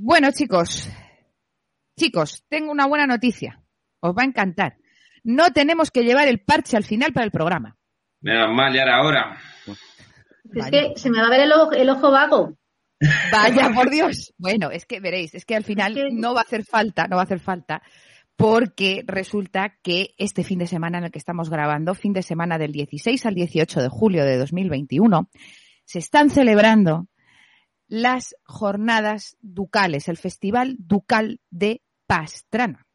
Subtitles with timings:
[0.00, 0.88] Bueno, chicos,
[1.98, 3.60] chicos, tengo una buena noticia.
[4.00, 4.76] Os va a encantar.
[5.24, 7.76] No tenemos que llevar el parche al final para el programa.
[8.20, 9.36] Menos mal, ya era hora.
[10.54, 12.56] Es que se me va a ver el ojo, el ojo vago.
[13.32, 14.32] Vaya, por Dios.
[14.38, 17.22] Bueno, es que veréis, es que al final no va a hacer falta, no va
[17.22, 17.82] a hacer falta,
[18.36, 22.56] porque resulta que este fin de semana en el que estamos grabando, fin de semana
[22.56, 25.28] del 16 al 18 de julio de 2021,
[25.84, 27.08] se están celebrando
[27.88, 32.86] las jornadas ducales, el Festival Ducal de Pastrana.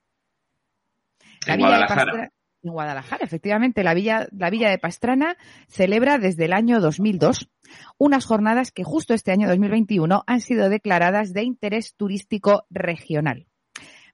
[1.46, 2.32] En Guadalajara.
[2.62, 5.36] en Guadalajara, efectivamente, la villa, la villa de Pastrana
[5.68, 7.50] celebra desde el año 2002
[7.98, 13.48] unas jornadas que justo este año 2021 han sido declaradas de interés turístico regional.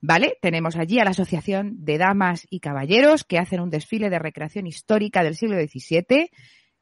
[0.02, 0.38] ¿Vale?
[0.41, 4.66] Tenemos allí a la Asociación de Damas y Caballeros que hacen un desfile de recreación
[4.66, 6.30] histórica del siglo XVII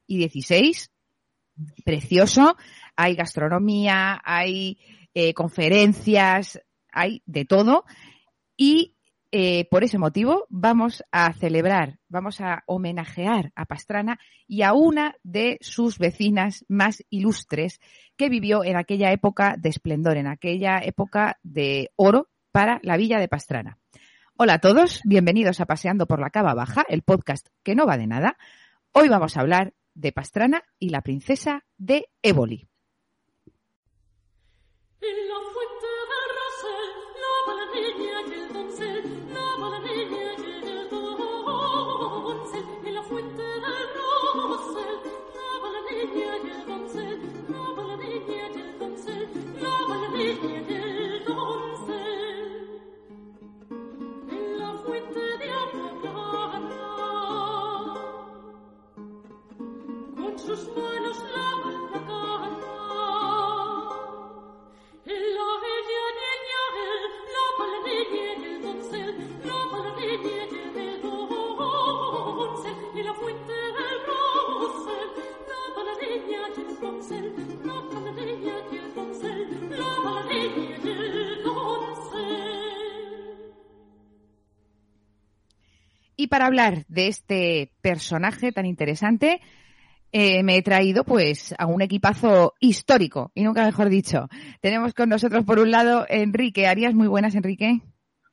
[0.06, 0.88] y XVI.
[1.84, 2.58] Precioso.
[2.96, 4.78] Hay gastronomía, hay
[5.14, 6.60] eh, conferencias,
[6.92, 7.86] hay de todo.
[8.56, 8.96] Y
[9.32, 15.16] eh, por ese motivo vamos a celebrar, vamos a homenajear a Pastrana y a una
[15.24, 17.82] de sus vecinas más ilustres
[18.16, 23.20] que vivió en aquella época de esplendor, en aquella época de oro para la villa
[23.20, 23.78] de Pastrana.
[24.38, 27.98] Hola a todos, bienvenidos a Paseando por la Cava Baja, el podcast que no va
[27.98, 28.38] de nada.
[28.94, 32.68] Hoy vamos a hablar de Pastrana y la princesa de Éboli.
[86.20, 89.40] Y para hablar de este personaje tan interesante,
[90.20, 94.28] eh, me he traído pues a un equipazo histórico, y nunca mejor dicho.
[94.62, 96.96] Tenemos con nosotros por un lado Enrique Arias.
[96.96, 97.82] Muy buenas, Enrique.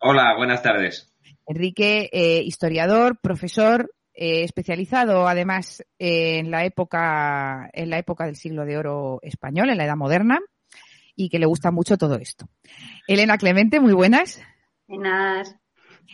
[0.00, 1.14] Hola, buenas tardes.
[1.46, 8.64] Enrique, eh, historiador, profesor, eh, especializado además en la época, en la época del siglo
[8.64, 10.38] de oro español, en la edad moderna,
[11.14, 12.48] y que le gusta mucho todo esto.
[13.06, 14.42] Elena Clemente, muy buenas.
[14.88, 15.54] Buenas.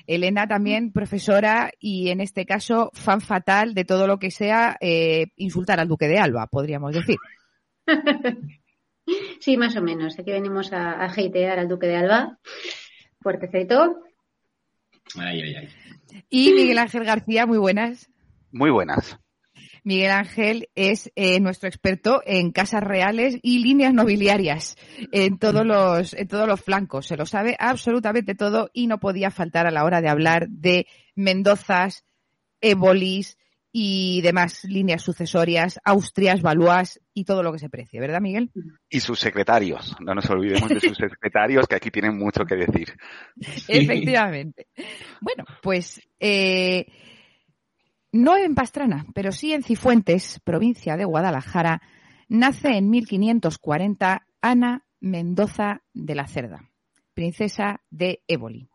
[0.07, 5.29] Elena también profesora y en este caso fan fatal de todo lo que sea eh,
[5.37, 7.17] insultar al duque de Alba, podríamos decir.
[9.41, 10.19] Sí, más o menos.
[10.19, 12.39] Aquí venimos a, a hatear al duque de Alba.
[13.21, 14.03] Fuertecito.
[15.17, 15.69] Ay, ay, ay.
[16.29, 18.09] Y Miguel Ángel García, muy buenas.
[18.53, 19.19] Muy buenas.
[19.91, 24.77] Miguel Ángel es eh, nuestro experto en casas reales y líneas nobiliarias
[25.11, 27.09] en todos los en todos los flancos.
[27.09, 30.87] Se lo sabe absolutamente todo y no podía faltar a la hora de hablar de
[31.17, 32.05] Mendozas,
[32.61, 33.37] Ébolis
[33.73, 38.53] y demás líneas sucesorias, Austrias, Valois y todo lo que se precie, ¿verdad, Miguel?
[38.89, 39.97] Y sus secretarios.
[39.99, 42.95] No nos olvidemos de sus secretarios que aquí tienen mucho que decir.
[43.67, 44.69] Efectivamente.
[45.21, 46.87] Bueno, pues eh,
[48.13, 51.81] no en Pastrana, pero sí en Cifuentes, provincia de Guadalajara,
[52.29, 56.71] nace en 1540 Ana Mendoza de la Cerda,
[57.15, 58.69] princesa de Éboli.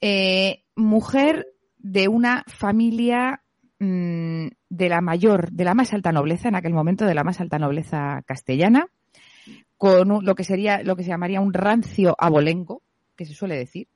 [0.00, 1.46] Eh, mujer
[1.78, 3.42] de una familia
[3.78, 7.40] mm, de la mayor, de la más alta nobleza, en aquel momento de la más
[7.40, 8.88] alta nobleza castellana,
[9.76, 12.82] con lo que sería, lo que se llamaría un rancio abolengo,
[13.16, 13.88] que se suele decir,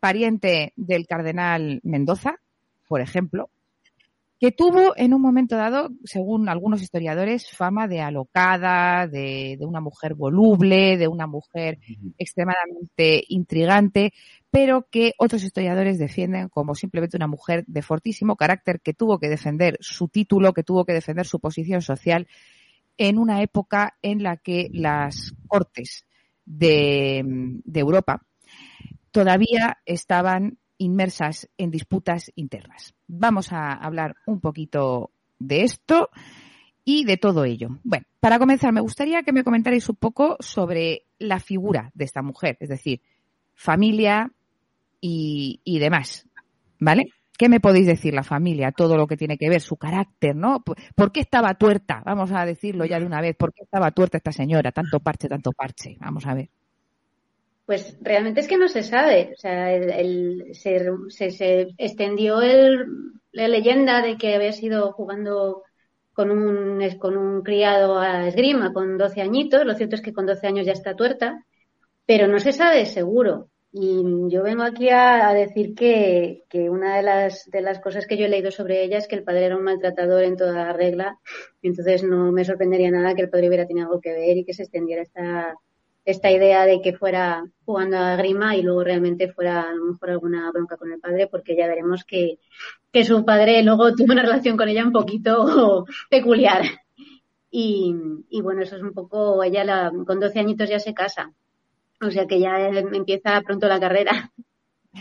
[0.00, 2.40] pariente del cardenal Mendoza,
[2.88, 3.50] por ejemplo,
[4.40, 10.14] que tuvo en un momento dado, según algunos historiadores, fama de alocada, de, una mujer
[10.14, 11.78] voluble, de una mujer
[12.16, 14.14] extremadamente intrigante,
[14.50, 19.28] pero que otros historiadores defienden como simplemente una mujer de fortísimo carácter que tuvo que
[19.28, 22.26] defender su título, que tuvo que defender su posición social
[22.96, 26.06] en una época en la que las cortes
[26.46, 28.22] de, de Europa
[29.10, 32.94] todavía estaban inmersas en disputas internas.
[33.06, 36.08] Vamos a hablar un poquito de esto
[36.84, 37.68] y de todo ello.
[37.84, 42.22] Bueno, para comenzar, me gustaría que me comentarais un poco sobre la figura de esta
[42.22, 43.02] mujer, es decir,
[43.54, 44.32] familia
[45.02, 46.26] y, demás,
[46.78, 47.12] ¿vale?
[47.36, 48.72] ¿Qué me podéis decir la familia?
[48.72, 50.62] Todo lo que tiene que ver, su carácter, ¿no?
[50.94, 52.02] ¿Por qué estaba tuerta?
[52.06, 53.36] Vamos a decirlo ya de una vez.
[53.36, 54.72] ¿Por qué estaba tuerta esta señora?
[54.72, 55.96] Tanto parche, tanto parche.
[56.00, 56.50] Vamos a ver.
[57.70, 59.30] Pues realmente es que no se sabe.
[59.32, 62.84] O sea, el, se, se, extendió el,
[63.30, 65.62] la leyenda de que había sido jugando
[66.12, 69.64] con un, con un criado a esgrima con 12 añitos.
[69.64, 71.46] Lo cierto es que con 12 años ya está tuerta,
[72.06, 73.50] pero no se sabe seguro.
[73.70, 78.16] Y yo vengo aquí a, decir que, que, una de las, de las cosas que
[78.16, 81.20] yo he leído sobre ella es que el padre era un maltratador en toda regla.
[81.62, 84.54] Entonces no me sorprendería nada que el padre hubiera tenido algo que ver y que
[84.54, 85.54] se extendiera esta,
[86.10, 90.10] esta idea de que fuera jugando a grima y luego realmente fuera a lo mejor
[90.10, 92.38] alguna bronca con el padre, porque ya veremos que,
[92.92, 96.62] que su padre luego tuvo una relación con ella un poquito peculiar.
[97.50, 97.94] Y,
[98.28, 101.32] y bueno, eso es un poco, ella la, con 12 añitos ya se casa.
[102.00, 104.30] O sea que ya empieza pronto la carrera.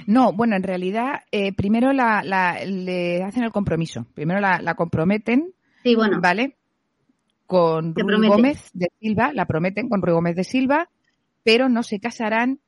[0.06, 4.06] No, bueno, en realidad, eh, primero la, la, le hacen el compromiso.
[4.14, 5.52] Primero la, la comprometen.
[5.82, 6.20] Sí, bueno.
[6.22, 6.58] ¿Vale?
[7.48, 10.88] Con Rui Gómez de Silva, la prometen con Rui Gómez de Silva,
[11.50, 12.62] pero no se casarán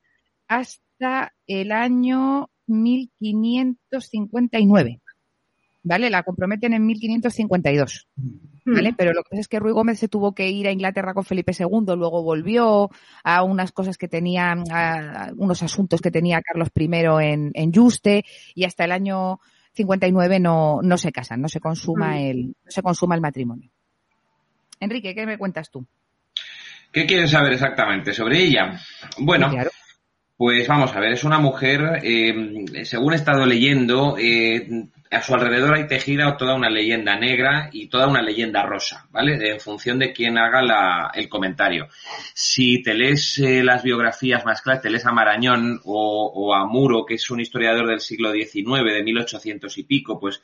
[0.48, 5.02] hasta el año 1559.
[5.84, 6.10] ¿vale?
[6.10, 8.08] La comprometen en 1552,
[8.66, 8.92] ¿vale?
[8.92, 8.96] Hmm.
[8.98, 11.26] Pero lo que pasa es que Ruy Gómez se tuvo que ir a Inglaterra con
[11.26, 12.90] Felipe II, luego volvió
[13.24, 16.90] a unas cosas que tenía, a unos asuntos que tenía Carlos I
[17.22, 18.26] en, en Juste
[18.56, 19.42] y hasta el año
[19.74, 22.18] 59 no, no se casan, no se consuma hmm.
[22.18, 23.70] el, no se consuma el matrimonio.
[24.80, 25.86] Enrique, ¿qué me cuentas tú?
[26.92, 28.80] ¿Qué quieres saber exactamente sobre ella?
[29.18, 29.52] Bueno,
[30.36, 34.68] pues vamos a ver, es una mujer, eh, según he estado leyendo, eh,
[35.12, 39.52] a su alrededor hay tejida toda una leyenda negra y toda una leyenda rosa, ¿vale?
[39.52, 41.90] En función de quién haga la, el comentario.
[42.34, 46.66] Si te lees eh, las biografías más claras, te lees a Marañón o, o, a
[46.66, 50.42] Muro, que es un historiador del siglo XIX, de 1800 y pico, pues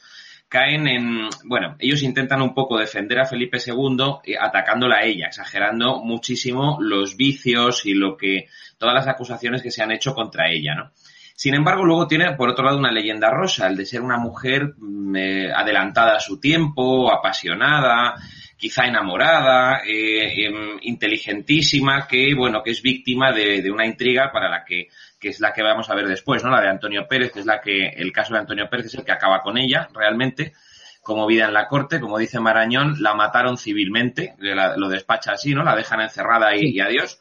[0.49, 5.27] caen en, bueno, ellos intentan un poco defender a Felipe II eh, atacándola a ella,
[5.27, 8.47] exagerando muchísimo los vicios y lo que,
[8.77, 10.91] todas las acusaciones que se han hecho contra ella, ¿no?
[11.35, 14.73] Sin embargo, luego tiene, por otro lado, una leyenda rosa, el de ser una mujer
[14.75, 18.15] mm, eh, adelantada a su tiempo, apasionada,
[18.57, 24.49] quizá enamorada, eh, em, inteligentísima, que, bueno, que es víctima de, de, una intriga para
[24.49, 24.87] la que
[25.19, 26.51] que es la que vamos a ver después, ¿no?
[26.51, 29.03] La de Antonio Pérez, que es la que, el caso de Antonio Pérez es el
[29.03, 30.53] que acaba con ella, realmente,
[31.01, 35.63] como vida en la corte, como dice Marañón, la mataron civilmente, lo despacha así, ¿no?
[35.63, 37.19] La dejan encerrada y, y adiós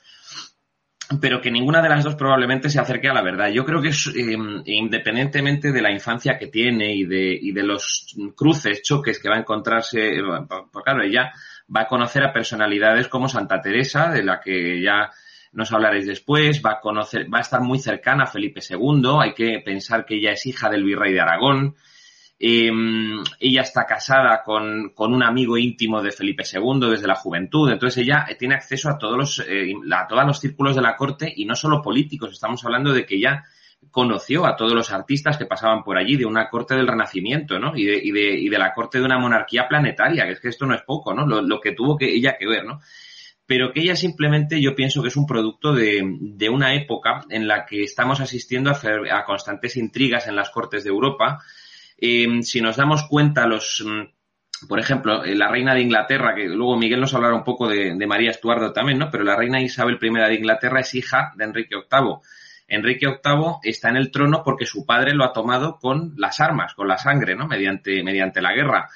[1.21, 3.49] pero que ninguna de las dos probablemente se acerque a la verdad.
[3.49, 4.37] Yo creo que es, eh,
[4.67, 9.37] independientemente de la infancia que tiene y de, y de los cruces, choques que va
[9.37, 10.17] a encontrarse,
[10.73, 11.33] pues claro, ella
[11.75, 15.11] va a conocer a personalidades como Santa Teresa, de la que ya
[15.53, 19.33] nos hablaréis después, va a conocer, va a estar muy cercana a Felipe II, hay
[19.33, 21.77] que pensar que ella es hija del virrey de Aragón,
[22.39, 22.71] eh,
[23.41, 28.03] ella está casada con, con, un amigo íntimo de Felipe II desde la juventud, entonces
[28.03, 31.47] ella tiene acceso a todos los, eh, a todos los círculos de la corte y
[31.47, 33.45] no solo políticos, estamos hablando de que ella
[33.91, 37.77] conoció a todos los artistas que pasaban por allí de una corte del Renacimiento, ¿no?
[37.77, 40.49] Y de, y de, y de la corte de una monarquía planetaria, que es que
[40.49, 41.25] esto no es poco, ¿no?
[41.27, 42.81] Lo, que tuvo que ella que ver, ¿no?
[43.47, 47.47] pero que ella simplemente yo pienso que es un producto de, de una época en
[47.47, 51.39] la que estamos asistiendo a, constantes intrigas en las cortes de Europa.
[51.99, 56.47] Eh, si nos damos cuenta, los, mm, por ejemplo, eh, la reina de Inglaterra, que
[56.47, 59.11] luego Miguel nos hablará un poco de, María Estuardo también, ¿no?
[59.11, 62.17] Pero la reina Isabel I de Inglaterra es hija de Enrique VIII.
[62.69, 66.75] Enrique VIII está en el trono porque su padre lo ha tomado con las armas,
[66.75, 67.47] con la sangre, ¿no?
[67.47, 68.89] Mediante, mediante la guerra.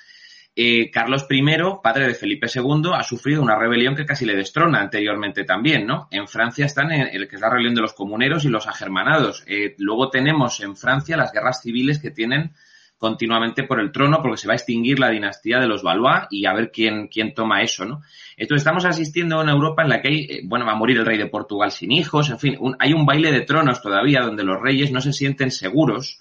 [0.56, 1.42] Eh, Carlos I,
[1.82, 6.08] padre de Felipe II, ha sufrido una rebelión que casi le destrona anteriormente también, ¿no?
[6.10, 9.44] En Francia están en el que es la rebelión de los comuneros y los agermanados.
[9.46, 12.52] Eh, luego tenemos en Francia las guerras civiles que tienen
[13.00, 16.44] continuamente por el trono porque se va a extinguir la dinastía de los Valois y
[16.44, 18.02] a ver quién, quién toma eso, ¿no?
[18.36, 20.98] Entonces estamos asistiendo a una Europa en la que hay, eh, bueno, va a morir
[20.98, 24.20] el rey de Portugal sin hijos, en fin, un, hay un baile de tronos todavía
[24.20, 26.20] donde los reyes no se sienten seguros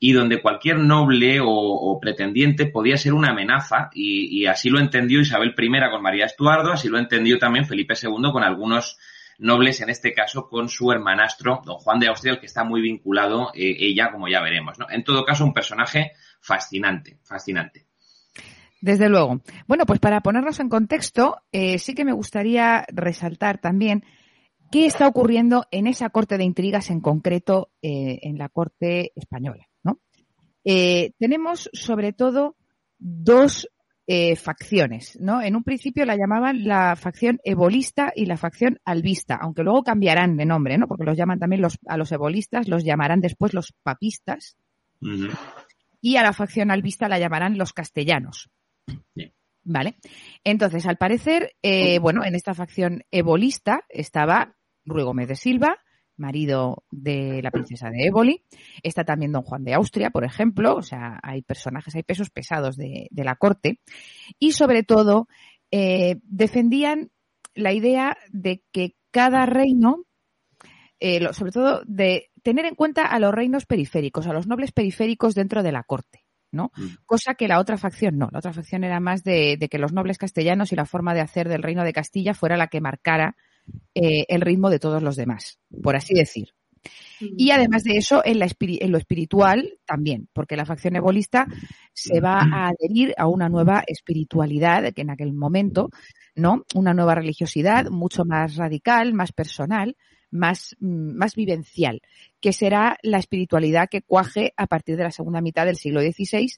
[0.00, 5.20] y donde cualquier noble o, pretendiente podía ser una amenaza y, y, así lo entendió
[5.20, 8.98] Isabel I con María Estuardo, así lo entendió también Felipe II con algunos
[9.38, 12.80] nobles, en este caso con su hermanastro, don Juan de Austria, el que está muy
[12.80, 14.78] vinculado eh, ella, como ya veremos.
[14.78, 14.86] ¿no?
[14.90, 17.86] En todo caso, un personaje fascinante, fascinante.
[18.80, 19.40] Desde luego.
[19.66, 24.04] Bueno, pues para ponernos en contexto, eh, sí que me gustaría resaltar también
[24.70, 29.68] qué está ocurriendo en esa corte de intrigas en concreto eh, en la corte española.
[30.70, 32.56] Eh, tenemos sobre todo
[32.98, 33.70] dos
[34.10, 35.42] eh, facciones, ¿no?
[35.42, 40.38] En un principio la llamaban la facción ebolista y la facción albista, aunque luego cambiarán
[40.38, 40.88] de nombre, ¿no?
[40.88, 44.56] Porque los llaman también los, a los ebolistas, los llamarán después los papistas.
[45.02, 45.38] Uh -huh.
[46.00, 48.48] Y a la facción albista la llamarán los castellanos.
[49.14, 49.34] Bien.
[49.62, 49.96] Vale.
[50.42, 54.54] Entonces, al parecer, eh, bueno, en esta facción ebolista estaba
[54.86, 55.76] Ruy Gómez de Silva,
[56.18, 58.44] marido de la princesa de Éboli.
[58.82, 60.76] Está también don Juan de Austria, por ejemplo.
[60.76, 63.80] O sea, hay personajes, hay pesos pesados de, la corte.
[64.38, 65.28] Y sobre todo,
[65.70, 67.10] eh, defendían
[67.54, 70.04] la idea de que cada reino,
[71.00, 75.34] eh, sobre todo de tener en cuenta a los reinos periféricos, a los nobles periféricos
[75.34, 76.24] dentro de la corte.
[76.50, 76.72] ¿no?
[76.76, 76.86] Mm.
[77.06, 78.28] Cosa que la otra facción no.
[78.32, 81.48] La otra facción era más de, que los nobles castellanos y la forma de hacer
[81.48, 83.36] del reino de Castilla fuera la que marcara
[83.94, 86.48] eh, el ritmo de todos los demás, por así decir.
[87.20, 91.46] Y además de eso, en, en, lo espiritual también, porque la facción ebolista
[91.92, 95.90] se va a adherir a una nueva espiritualidad que en aquel momento,
[96.34, 96.64] ¿no?
[96.74, 99.96] Una nueva religiosidad mucho más radical, más personal,
[100.30, 102.00] más, mm, más vivencial,
[102.40, 106.52] que será la espiritualidad que cuaje a partir de la segunda mitad del siglo XVI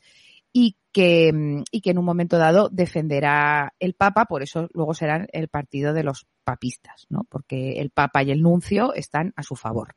[0.53, 4.95] y que, mm, y que en un momento dado defenderá el Papa, por eso luego
[4.95, 7.23] será el partido de los papistas, ¿no?
[7.29, 9.95] Porque el Papa y el Nuncio están a su favor.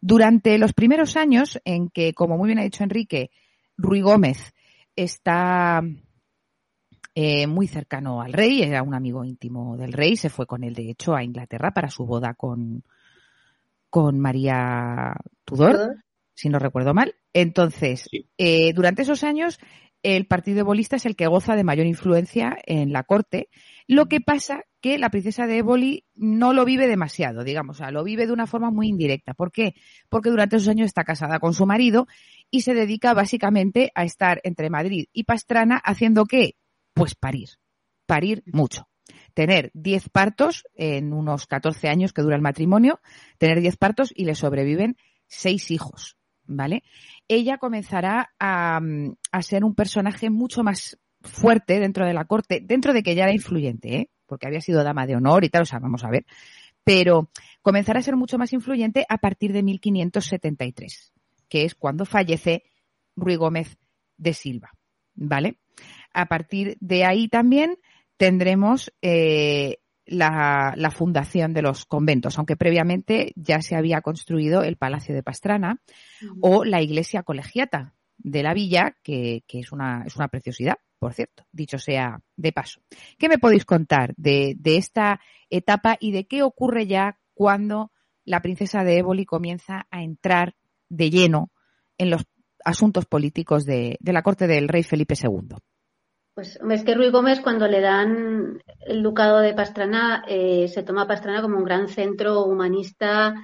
[0.00, 3.30] Durante los primeros años en que, como muy bien ha dicho Enrique,
[3.76, 4.54] Ruy Gómez
[4.96, 5.82] está
[7.14, 10.74] eh, muy cercano al rey, era un amigo íntimo del rey, se fue con él
[10.74, 12.82] de hecho a Inglaterra para su boda con,
[13.88, 16.04] con María Tudor,
[16.34, 17.14] si no recuerdo mal.
[17.32, 19.60] Entonces, eh, durante esos años,
[20.02, 23.48] el partido ebolista es el que goza de mayor influencia en la corte.
[23.86, 27.90] Lo que pasa que la princesa de Éboli no lo vive demasiado, digamos, o sea,
[27.90, 29.34] lo vive de una forma muy indirecta.
[29.34, 29.74] ¿Por qué?
[30.08, 32.06] Porque durante esos años está casada con su marido
[32.50, 36.56] y se dedica básicamente a estar entre Madrid y Pastrana haciendo qué?
[36.94, 37.48] Pues parir.
[38.06, 38.88] Parir mucho.
[39.34, 43.00] Tener 10 partos en unos 14 años que dura el matrimonio,
[43.38, 46.18] tener 10 partos y le sobreviven 6 hijos.
[46.48, 46.82] ¿vale?
[47.28, 48.80] Ella comenzará a,
[49.40, 53.32] ser un personaje mucho más fuerte dentro de la corte, dentro de que ya era
[53.32, 54.10] influyente, ¿eh?
[54.28, 56.24] Porque había sido dama de honor y tal, o sea, vamos a ver,
[56.84, 57.30] pero
[57.62, 61.12] comenzará a ser mucho más influyente a partir de 1573,
[61.48, 62.64] que es cuando fallece
[63.16, 63.76] Ruy Gómez
[64.16, 64.72] de Silva,
[65.14, 65.58] ¿vale?
[66.12, 67.78] A partir de ahí también
[68.16, 75.14] tendremos eh, la, fundación de los conventos, aunque previamente ya se había construido el Palacio
[75.14, 75.80] de Pastrana
[76.40, 81.44] o la iglesia colegiata de la villa, que, es, una, es una preciosidad, por cierto,
[81.52, 82.80] dicho sea de paso.
[83.18, 87.92] ¿Qué me podéis contar de, esta etapa y de qué ocurre ya cuando
[88.24, 90.54] la princesa de Éboli comienza a entrar
[90.88, 91.50] de lleno
[91.98, 92.24] en los
[92.64, 95.56] asuntos políticos de, de la corte del rey Felipe II?
[96.34, 101.08] Pues es que Ruy Gómez cuando le dan el ducado de Pastrana eh, se toma
[101.08, 103.34] Pastrana como un gran centro humanista,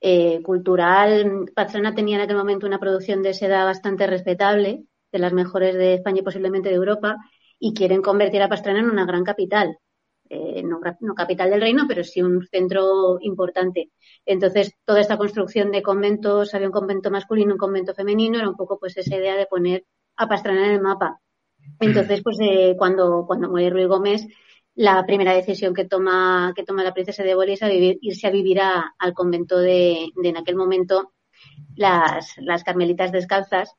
[0.00, 1.50] eh, cultural.
[1.54, 5.94] Pastrana tenía en aquel momento una producción de seda bastante respetable, de las mejores de
[5.94, 7.16] España y posiblemente de Europa,
[7.58, 9.78] y quieren convertir a Pastrana en una gran capital.
[10.28, 13.92] Eh, no, no, capital del reino, pero sí un centro importante.
[14.26, 18.56] Entonces, toda esta construcción de conventos, había un convento masculino, un convento femenino, era un
[18.56, 19.84] poco pues esa idea de poner
[20.16, 21.20] a Pastrana en el mapa.
[21.78, 24.26] Entonces, pues eh, cuando, cuando muere Ruy Gómez,
[24.74, 27.60] la primera decisión que toma, que toma la princesa de Boli es
[28.00, 31.12] irse a vivir al convento de, en aquel momento
[31.76, 33.74] las, las Carmelitas Descalzas,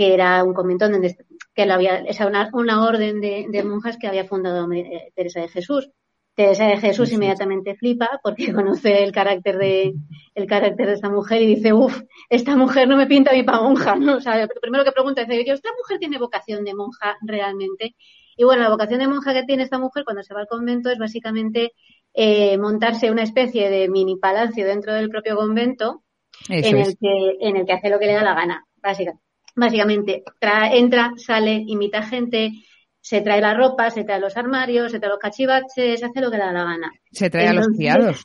[0.00, 1.14] que era un convento donde
[1.52, 5.48] que había, esa una, una orden de, de, monjas que había fundado eh, Teresa de
[5.48, 5.90] Jesús.
[6.34, 9.92] Teresa de Jesús inmediatamente flipa porque conoce el carácter de
[10.34, 13.60] el carácter de esta mujer y dice, uff, esta mujer no me pinta mi pa
[13.60, 14.16] monja, ¿no?
[14.16, 17.94] O sea, lo primero que pregunta es, ¿esta mujer tiene vocación de monja realmente?
[18.38, 20.88] Y bueno, la vocación de monja que tiene esta mujer cuando se va al convento
[20.88, 21.74] es básicamente
[22.14, 26.04] eh, montarse una especie de mini palacio dentro del propio convento
[26.48, 29.29] en el, que, en el que hace lo que le da la gana, básicamente.
[29.60, 30.24] Básicamente,
[30.72, 32.52] entra, sale, imita gente,
[32.98, 36.38] se trae la ropa, se trae los armarios, se trae los cachivaches, hace lo que
[36.38, 36.90] le da la gana.
[37.12, 38.24] Se trae a los criados,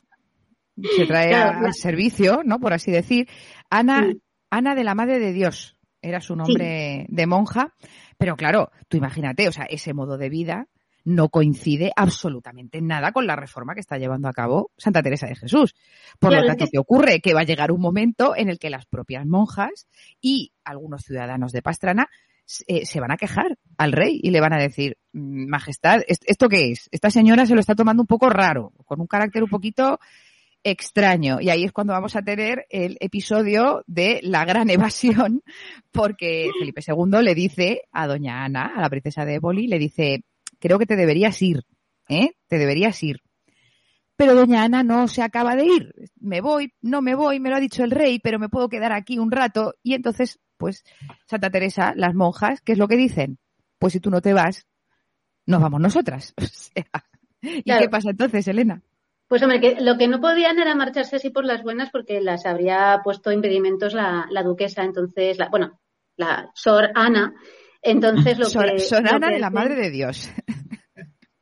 [0.96, 2.58] se trae al servicio, ¿no?
[2.58, 3.28] Por así decir.
[3.68, 4.14] Ana,
[4.48, 7.74] Ana de la Madre de Dios era su nombre de monja,
[8.16, 10.68] pero claro, tú imagínate, o sea, ese modo de vida
[11.06, 15.36] no coincide absolutamente nada con la reforma que está llevando a cabo Santa Teresa de
[15.36, 15.74] Jesús.
[16.18, 17.20] Por lo tanto, ¿qué ocurre?
[17.20, 19.86] Que va a llegar un momento en el que las propias monjas
[20.20, 22.10] y algunos ciudadanos de Pastrana
[22.66, 26.48] eh, se van a quejar al rey y le van a decir, mm, Majestad, ¿esto
[26.48, 26.88] qué es?
[26.90, 30.00] Esta señora se lo está tomando un poco raro, con un carácter un poquito
[30.64, 31.40] extraño.
[31.40, 35.42] Y ahí es cuando vamos a tener el episodio de la gran evasión,
[35.92, 40.24] porque Felipe II le dice a doña Ana, a la princesa de Éboli, le dice,
[40.58, 41.64] creo que te deberías ir,
[42.08, 42.32] ¿eh?
[42.48, 43.20] Te deberías ir.
[44.16, 45.94] Pero doña Ana no se acaba de ir.
[46.18, 48.92] Me voy, no me voy, me lo ha dicho el rey, pero me puedo quedar
[48.92, 49.74] aquí un rato.
[49.82, 50.84] Y entonces pues
[51.26, 53.38] Santa Teresa, las monjas, ¿qué es lo que dicen?
[53.78, 54.66] Pues si tú no te vas,
[55.46, 56.34] nos vamos nosotras.
[57.42, 58.82] ¿Y qué pasa entonces, Elena?
[59.28, 62.46] Pues hombre, que lo que no podían era marcharse así por las buenas porque las
[62.46, 65.80] habría puesto impedimentos la, la duquesa, entonces, la, bueno,
[66.16, 67.34] la Sor Ana.
[67.86, 68.78] Entonces lo que...
[68.80, 70.30] Sor lo Ana que de la Madre de Dios.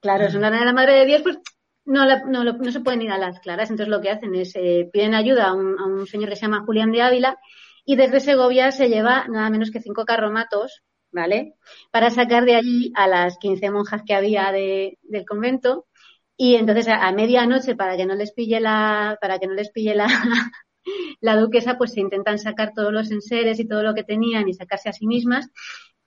[0.00, 1.38] Claro, Sor Ana de la Madre de Dios, pues
[1.86, 3.70] no, la- no, lo- no se pueden ir a las claras.
[3.70, 6.42] Entonces lo que hacen es eh, piden ayuda a un, a un señor que se
[6.42, 7.38] llama Julián de Ávila
[7.84, 10.82] y desde Segovia se lleva nada menos que cinco carromatos,
[11.12, 11.54] ¿vale?
[11.90, 15.86] Para sacar de allí a las 15 monjas que había de- del convento
[16.36, 19.70] y entonces a, a medianoche para que no les pille la para que no les
[19.70, 20.06] pille la
[21.20, 24.54] la duquesa pues se intentan sacar todos los enseres y todo lo que tenían y
[24.54, 25.48] sacarse a sí mismas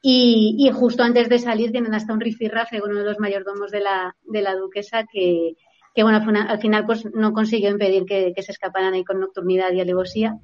[0.01, 3.71] y, y justo antes de salir tienen hasta un rifirrafe con uno de los mayordomos
[3.71, 5.55] de la, de la duquesa que,
[5.97, 9.03] que bueno, al final, al final, pues no consiguió impedir que, que se escaparan ahí
[9.03, 10.37] con nocturnidad y alevosía.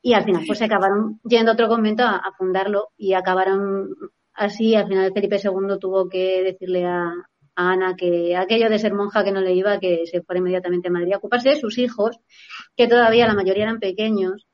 [0.00, 3.88] Y al final pues se acabaron yendo a otro convento a, a fundarlo y acabaron
[4.34, 4.76] así.
[4.76, 7.12] Al final Felipe II tuvo que decirle a,
[7.56, 10.86] a Ana que aquello de ser monja que no le iba, que se fuera inmediatamente
[10.86, 12.20] a Madrid a ocuparse de sus hijos,
[12.76, 14.46] que todavía la mayoría eran pequeños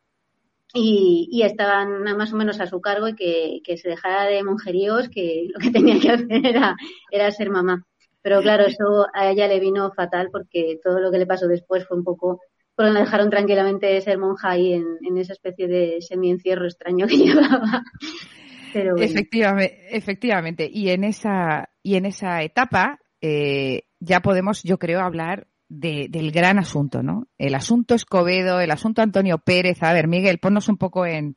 [0.75, 4.43] y, y estaban más o menos a su cargo y que, que se dejara de
[4.43, 6.77] monjeríos, que lo que tenía que hacer era,
[7.11, 7.85] era ser mamá.
[8.23, 11.87] Pero claro, eso a ella le vino fatal porque todo lo que le pasó después
[11.87, 12.41] fue un poco,
[12.75, 17.17] porque la dejaron tranquilamente ser monja ahí en, en esa especie de semi-encierro extraño que
[17.17, 17.83] llevaba.
[18.73, 19.07] Pero bueno.
[19.11, 20.71] Efectivamente, efectivamente.
[20.71, 26.33] Y en esa, y en esa etapa eh, ya podemos, yo creo, hablar de, del
[26.33, 27.29] gran asunto, ¿no?
[27.39, 29.83] El asunto Escobedo, el asunto Antonio Pérez.
[29.83, 31.37] A ver, Miguel, ponnos un poco en,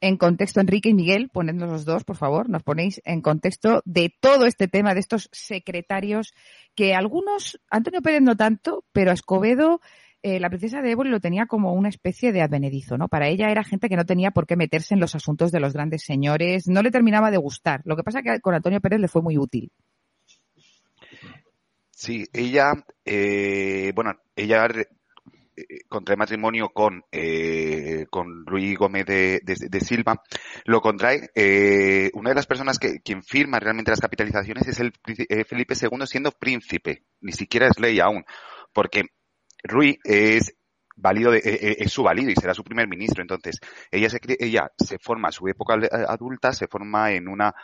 [0.00, 4.12] en contexto, Enrique y Miguel, ponednos los dos, por favor, nos ponéis en contexto de
[4.20, 6.32] todo este tema, de estos secretarios
[6.74, 9.80] que algunos, Antonio Pérez no tanto, pero Escobedo,
[10.22, 13.08] eh, la princesa de Éboli lo tenía como una especie de advenedizo, ¿no?
[13.08, 15.74] Para ella era gente que no tenía por qué meterse en los asuntos de los
[15.74, 17.82] grandes señores, no le terminaba de gustar.
[17.84, 19.70] Lo que pasa que con Antonio Pérez le fue muy útil.
[22.00, 22.74] Sí, ella,
[23.04, 24.66] eh, bueno, ella
[25.56, 30.22] eh, contrae matrimonio con, eh, con Luis Gómez de, Silva,
[30.64, 34.92] lo contrae, eh, una de las personas que quien firma realmente las capitalizaciones es el
[35.28, 38.24] eh, Felipe II siendo príncipe, ni siquiera es ley aún,
[38.72, 39.06] porque
[39.64, 40.54] Rui es
[40.94, 43.22] válido de- eh, es su válido y será su primer ministro.
[43.22, 43.58] Entonces,
[43.90, 45.74] ella se, ella se forma a su época
[46.08, 47.54] adulta, se forma en una,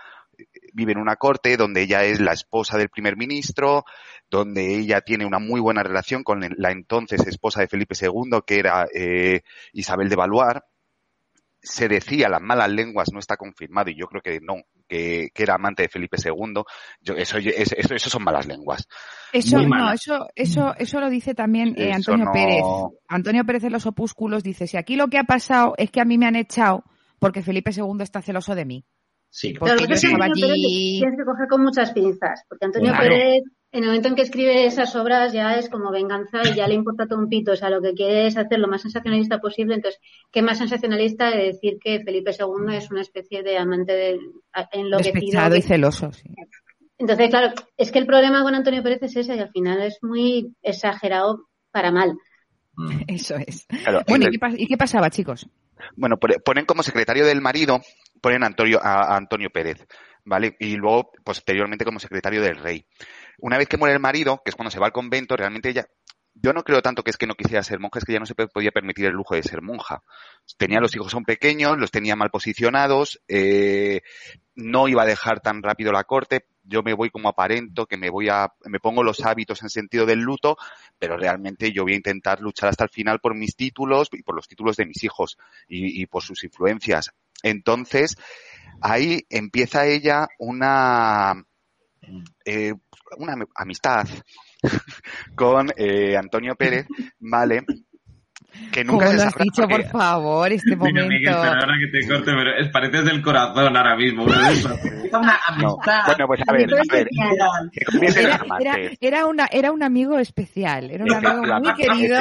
[0.72, 3.84] vive en una corte donde ella es la esposa del primer ministro,
[4.30, 8.58] donde ella tiene una muy buena relación con la entonces esposa de Felipe II, que
[8.58, 9.42] era eh,
[9.72, 10.60] Isabel de Valois.
[11.66, 15.42] Se decía, las malas lenguas no está confirmado, y yo creo que no, que, que
[15.44, 16.62] era amante de Felipe II.
[17.00, 18.86] Yo, eso, eso, son malas lenguas.
[19.32, 22.62] Eso, Muy no, eso, eso, eso lo dice también eh, Antonio no- Pérez.
[23.08, 26.04] Antonio Pérez en los opúsculos dice, si aquí lo que ha pasado es que a
[26.04, 26.84] mí me han echado
[27.18, 28.84] porque Felipe II está celoso de mí.
[29.36, 30.98] Sí, Porque Claro, yo estaba Antonio Pérez allí.
[31.00, 33.08] tienes que coger con muchas pinzas, porque Antonio Claro.
[33.08, 33.42] Pérez,
[33.72, 36.74] en el momento en que escribe esas obras, ya es como venganza y ya le
[36.74, 37.50] importa todo un pito.
[37.50, 39.74] O sea, lo que quiere es hacer lo más sensacionalista posible.
[39.74, 44.20] Entonces, ¿qué más sensacionalista de decir que Felipe II es una especie de amante de,
[44.70, 45.14] enloquecido?
[45.20, 46.28] Despechado y celoso, sí.
[46.96, 49.98] Entonces, claro, es que el problema con Antonio Pérez es ese, y al final es
[50.00, 52.16] muy exagerado para mal.
[53.08, 53.66] Eso es.
[53.82, 55.48] Claro, Bueno, el- ¿y qué, y qué pasaba, chicos?
[55.96, 57.80] Bueno, pone- ponen como secretario del marido,
[58.24, 59.86] ponen a Antonio, a, Antonio Pérez,
[60.24, 60.56] ¿vale?
[60.58, 62.86] Y luego, posteriormente, como secretario del rey.
[63.38, 65.86] Una vez que muere el marido, que es cuando se va al convento, realmente ella,
[66.32, 68.24] yo no creo tanto que es que no quisiera ser monja, es que ya no
[68.24, 70.02] se podía permitir el lujo de ser monja.
[70.56, 74.00] Tenía los hijos son pequeños, los tenía mal posicionados, eh,
[74.54, 78.08] no iba a dejar tan rápido la corte, yo me voy como aparento, que me
[78.08, 80.56] voy a, me pongo los hábitos en sentido del luto,
[80.98, 84.34] pero realmente yo voy a intentar luchar hasta el final por mis títulos y por
[84.34, 85.36] los títulos de mis hijos
[85.68, 87.12] y por sus influencias.
[87.44, 88.16] Entonces,
[88.80, 91.34] ahí empieza ella una,
[92.44, 92.72] eh,
[93.18, 94.08] una amistad
[95.36, 96.86] con eh, Antonio Pérez,
[97.20, 97.64] ¿vale?
[98.72, 101.08] Que nunca ¿Cómo se lo has dicho, por favor, este Mira, momento?
[101.08, 104.26] Miguel, perdona que te corte, pero es, pareces del corazón ahora mismo.
[104.28, 104.64] Es
[105.12, 105.76] una No.
[105.76, 106.02] amistad.
[106.06, 106.94] Bueno, pues a ver, a
[108.62, 112.18] ver, Era, una, era un amigo especial, era un amigo muy querido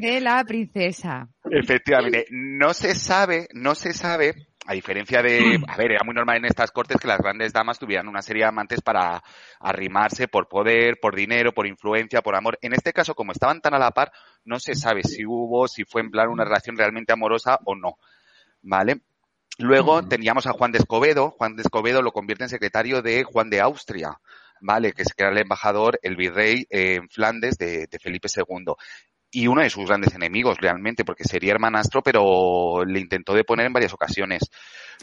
[0.00, 1.28] de la princesa.
[1.50, 4.34] Efectivamente, no se sabe, no se sabe,
[4.66, 7.78] a diferencia de, a ver, era muy normal en estas cortes que las grandes damas
[7.78, 9.22] tuvieran una serie de amantes para
[9.60, 12.58] arrimarse por poder, por dinero, por influencia, por amor.
[12.62, 14.12] En este caso, como estaban tan a la par,
[14.44, 17.98] no se sabe si hubo, si fue en plan una relación realmente amorosa o no.
[18.62, 19.02] ¿Vale?
[19.58, 21.30] Luego teníamos a Juan de Escobedo.
[21.30, 24.18] Juan de Escobedo lo convierte en secretario de Juan de Austria,
[24.60, 24.92] ¿vale?
[24.92, 28.74] Que era el embajador, el virrey eh, en Flandes de, de Felipe II.
[29.34, 33.72] Y uno de sus grandes enemigos, realmente, porque sería hermanastro, pero le intentó deponer en
[33.72, 34.42] varias ocasiones,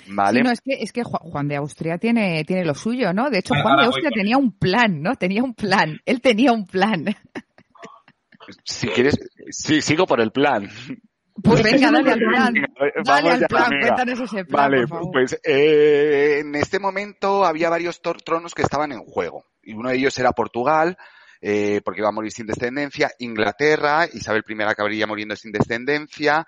[0.07, 0.39] ¿vale?
[0.39, 3.29] Sí, no, es que, es que Ju- Juan de Austria tiene, tiene lo suyo, ¿no?
[3.29, 5.15] De hecho, Juan de Austria tenía un plan, ¿no?
[5.15, 5.99] Tenía un plan.
[6.05, 7.05] Él tenía un plan.
[8.63, 9.17] Si quieres,
[9.49, 10.69] sí, sigo por el plan.
[11.43, 12.53] Pues venga, dale al plan.
[13.03, 14.71] Dale al plan, cuéntanos ese plan.
[14.71, 19.45] Vale, pues eh, en este momento había varios tronos que estaban en juego.
[19.63, 20.97] Y uno de ellos era Portugal,
[21.41, 26.45] eh, porque iba a morir sin descendencia, Inglaterra, Isabel I acabaría muriendo sin descendencia,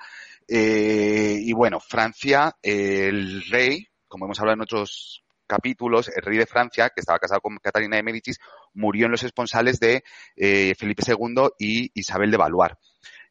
[0.48, 6.46] eh, y bueno, Francia, el rey, como hemos hablado en otros capítulos, el rey de
[6.46, 8.40] Francia, que estaba casado con Catalina de Médicis,
[8.74, 10.04] murió en los esponsales de
[10.36, 12.74] eh, Felipe II y Isabel de Valois.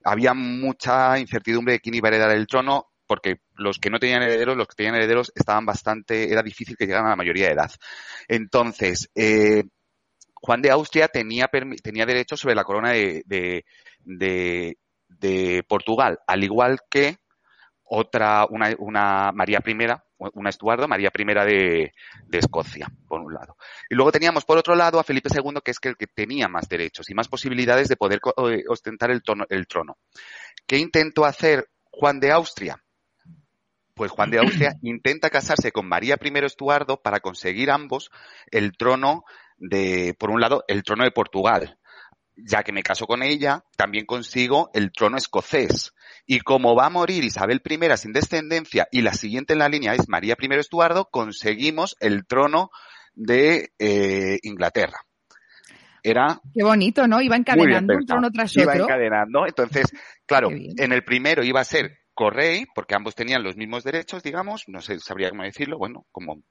[0.05, 4.23] Había mucha incertidumbre de quién iba a heredar el trono, porque los que no tenían
[4.23, 7.53] herederos, los que tenían herederos estaban bastante, era difícil que llegaran a la mayoría de
[7.53, 7.71] edad.
[8.27, 9.65] Entonces, eh,
[10.43, 11.49] Juan de Austria tenía,
[11.83, 14.77] tenía derecho sobre la corona de, de,
[15.09, 17.19] de Portugal, al igual que
[17.85, 19.77] otra, una, una María I,
[20.35, 21.93] una Estuardo, María I de,
[22.27, 23.57] de, Escocia, por un lado.
[23.89, 26.69] Y luego teníamos, por otro lado, a Felipe II, que es el que tenía más
[26.69, 29.99] derechos y más posibilidades de poder eh, ostentar el, el trono.
[30.67, 32.83] ¿Qué intentó hacer Juan de Austria?
[33.95, 38.11] Pues Juan de Austria intenta casarse con María I Estuardo para conseguir ambos
[38.51, 39.25] el trono
[39.59, 41.79] de, por un lado, el trono de Portugal
[42.37, 45.93] ya que me caso con ella, también consigo el trono escocés.
[46.27, 49.95] Y como va a morir Isabel I sin descendencia y la siguiente en la línea
[49.95, 52.71] es María I Estuardo, conseguimos el trono
[53.15, 54.99] de eh, Inglaterra.
[56.03, 57.21] Era Qué bonito, ¿no?
[57.21, 58.75] Iba encadenando un trono tras otro.
[58.75, 59.47] Iba encadenando.
[59.47, 59.87] Entonces,
[60.27, 64.65] claro, en el primero iba a ser correy, porque ambos tenían los mismos derechos, digamos,
[64.67, 66.43] no sé, sabría cómo decirlo, bueno, como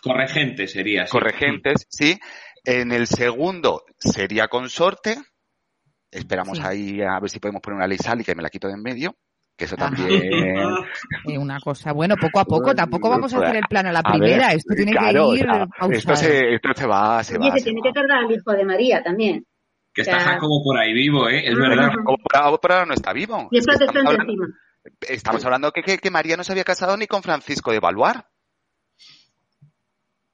[0.00, 1.06] Corregentes sería.
[1.06, 2.18] Corregentes, sí.
[2.64, 5.16] En el segundo sería consorte.
[6.10, 8.68] Esperamos ahí a ver si podemos poner una ley sal y que me la quito
[8.68, 9.16] de en medio.
[9.56, 10.08] Que eso también.
[11.26, 11.92] Es una cosa.
[11.92, 12.74] Bueno, poco a poco.
[12.74, 14.52] Tampoco vamos a hacer el plano a la primera.
[14.52, 15.46] esto tiene que ir.
[15.90, 17.58] esto, se, esto se va, se va.
[17.58, 19.44] se, tiene que tardar el hijo de María también.
[19.92, 21.42] Que está Jacobo por ahí vivo, ¿eh?
[21.44, 21.90] Es verdad.
[21.90, 23.48] Jacobo por ahora no está vivo.
[23.50, 24.34] Y estamos hablando,
[25.00, 28.28] estamos hablando que, que, que, María no se había casado ni con Francisco de Baluar.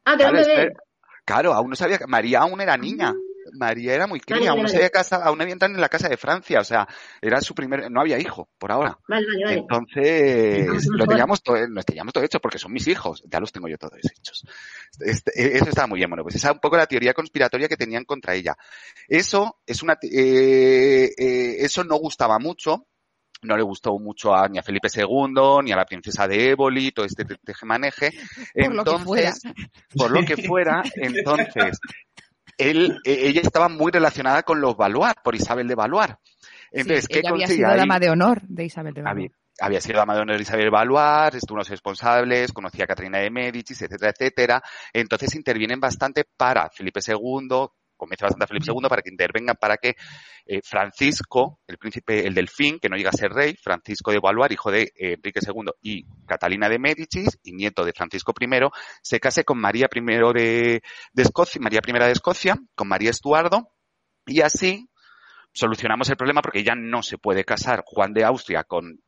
[0.04, 0.74] Ah, dónde
[1.24, 3.14] Claro, aún no sabía, María aún era niña.
[3.14, 3.34] Ah.
[3.52, 6.08] María era muy cría, aún no se había casado, aún había entrado en la casa
[6.08, 6.88] de Francia, o sea,
[7.20, 8.98] era su primer, no había hijo, por ahora.
[9.06, 13.52] Vale, Entonces, lo teníamos todo, lo teníamos todo hecho, porque son mis hijos, ya los
[13.52, 14.44] tengo yo todos hechos.
[15.00, 17.76] Este, eso estaba muy bien, bueno, pues esa es un poco la teoría conspiratoria que
[17.76, 18.56] tenían contra ella.
[19.08, 22.86] Eso es una, eh, eh, eso no gustaba mucho,
[23.44, 26.92] no le gustó mucho a, ni a Felipe II, ni a la princesa de Éboli,
[26.92, 28.10] todo este tejemaneje.
[28.98, 29.32] Fuera.
[29.96, 31.78] Por lo que fuera, entonces,
[32.58, 36.14] él, e, ella estaba muy relacionada con los Valois, por Isabel de Valois.
[36.72, 39.32] Entonces, ¿qué ella había sido dama de honor de Isabel de Valois.
[39.60, 43.18] Había, sido dama de honor de Isabel de Valois, estuvo unos responsables, conocía a Catarina
[43.18, 44.62] de Medici, etcétera, etcétera.
[44.92, 49.76] Entonces intervienen bastante para Felipe II, convence bastante a Felipe II para que intervengan para
[49.76, 49.94] que
[50.46, 54.52] eh, Francisco, el príncipe, el delfín, que no llega a ser rey, Francisco de Valois,
[54.52, 58.46] hijo de eh, Enrique II y Catalina de Médicis y nieto de Francisco I,
[59.02, 63.70] se case con María I de, de Escocia, María I de Escocia, con María Estuardo,
[64.26, 64.88] y así
[65.52, 68.98] solucionamos el problema porque ya no se puede casar Juan de Austria con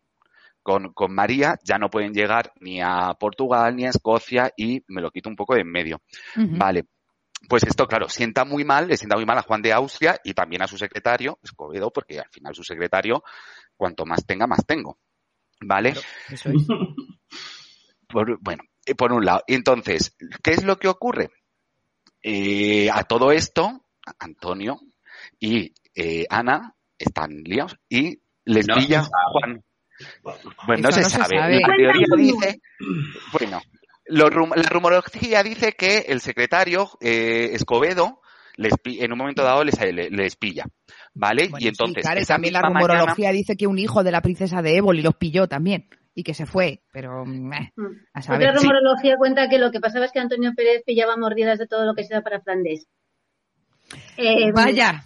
[0.63, 5.01] con, con, María ya no pueden llegar ni a Portugal ni a Escocia y me
[5.01, 6.01] lo quito un poco de en medio.
[6.35, 6.87] Vale.
[7.49, 10.35] Pues esto, claro, sienta muy mal, le sienta muy mal a Juan de Austria y
[10.35, 13.23] también a su secretario, Escobedo, porque al final su secretario,
[13.77, 14.99] cuanto más tenga, más tengo.
[15.61, 15.95] ¿Vale?
[16.31, 16.67] eso es.
[18.41, 19.43] bueno, eh, por un lado.
[19.47, 21.31] Entonces, ¿qué es lo que ocurre?
[22.23, 23.85] Eh, a todo esto,
[24.19, 24.81] Antonio
[25.39, 29.63] y eh, Ana están liados y les pilla Juan.
[30.67, 31.37] Bueno, no se, sabe.
[31.37, 32.61] La teoría dice,
[33.33, 33.63] bueno,
[34.09, 38.21] la rumorología dice que el secretario eh, Escobedo
[38.57, 40.65] les, en un momento dado les, les pilla.
[41.15, 41.51] ¿Vale?
[41.59, 42.05] y entonces.
[42.27, 45.89] también la rumorología dice que un hijo de la princesa de Éboli los pilló también
[46.15, 47.25] y que se fue, pero.
[47.25, 48.33] Mm, eh, mm.
[48.33, 51.85] Otra rumorología cuenta que lo que pasaba es que Antonio Pérez pillaba mordidas de todo
[51.85, 52.87] lo que se da para Flandes.
[54.17, 55.05] Eh, Vaya.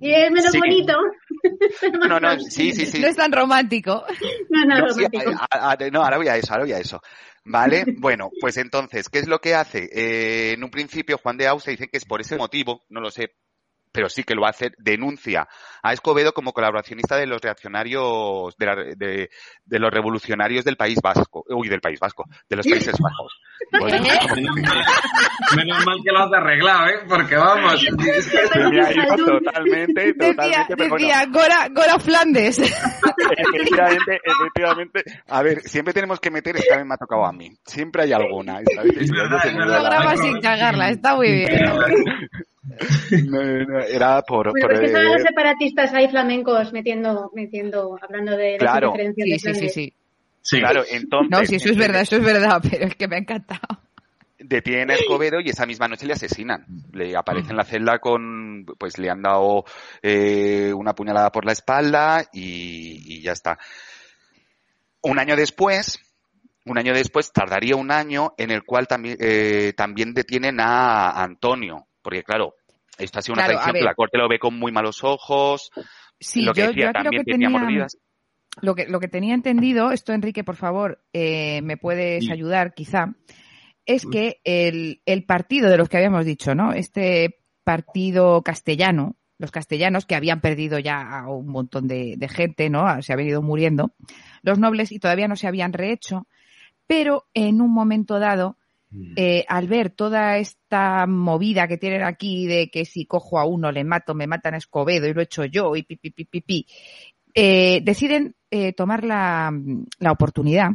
[0.00, 0.92] Y es menos bonito.
[2.08, 3.00] No, no, sí, sí, sí.
[3.00, 4.02] No es tan romántico.
[4.48, 5.30] No, no, romántico.
[5.92, 7.00] no, ahora voy a eso, ahora voy a eso.
[7.44, 7.84] ¿Vale?
[7.98, 9.90] Bueno, pues entonces, ¿qué es lo que hace?
[9.92, 13.10] Eh, en un principio, Juan de Austria dice que es por ese motivo, no lo
[13.10, 13.34] sé,
[13.94, 15.46] pero sí que lo hace, denuncia
[15.80, 19.30] a Escobedo como colaboracionista de los reaccionarios, de,
[19.64, 23.40] de, los revolucionarios del País Vasco, uy, del País Vasco, de los Países Bajos.
[25.56, 27.04] Menos mal que lo has arreglado, ¿eh?
[27.08, 27.86] Porque vamos.
[29.16, 30.74] totalmente, totalmente.
[30.76, 32.58] Decía, Gora, Gora Flandes.
[32.58, 35.04] Efectivamente, efectivamente.
[35.28, 37.48] A ver, siempre tenemos que meter, esta vez me ha tocado a mí.
[37.64, 38.58] Siempre hay alguna.
[38.60, 41.62] Esta vez, sin cagarla, está muy bien.
[43.90, 44.50] Era por...
[44.50, 48.92] Bueno, pues que son los separatistas ahí flamencos metiendo, metiendo, hablando de claro.
[48.92, 49.94] diferencias sí, sí, sí,
[50.40, 51.30] sí, Claro, entonces...
[51.30, 53.80] No, sí, eso es verdad, eso es verdad, pero es que me ha encantado.
[54.38, 56.66] Detienen a Escobedo y esa misma noche le asesinan.
[56.92, 59.64] Le aparece en la celda con, pues le han dado
[60.02, 63.58] eh, una puñalada por la espalda y, y ya está.
[65.02, 65.98] Un año después,
[66.66, 71.86] un año después, tardaría un año en el cual también, eh, también detienen a Antonio,
[72.04, 72.54] porque claro,
[72.98, 75.70] esto ha sido una traición que la corte lo ve con muy malos ojos.
[76.20, 77.98] Sí, lo que yo, decía, también tenía, mordidas.
[78.60, 83.14] Lo que, lo que tenía entendido, esto Enrique, por favor, eh, me puedes ayudar quizá,
[83.86, 86.72] es que el, el partido de los que habíamos dicho, ¿no?
[86.72, 92.70] Este partido castellano, los castellanos que habían perdido ya a un montón de, de, gente,
[92.70, 93.02] ¿no?
[93.02, 93.94] Se habían ido muriendo,
[94.42, 96.28] los nobles y todavía no se habían rehecho,
[96.86, 98.58] pero en un momento dado.
[99.16, 103.72] Eh, al ver toda esta movida que tienen aquí de que si cojo a uno
[103.72, 106.40] le mato, me matan a Escobedo y lo he hecho yo y pi, pi, pi,
[106.40, 106.66] pi,
[107.34, 109.52] eh, deciden eh, tomar la,
[109.98, 110.70] la, oportunidad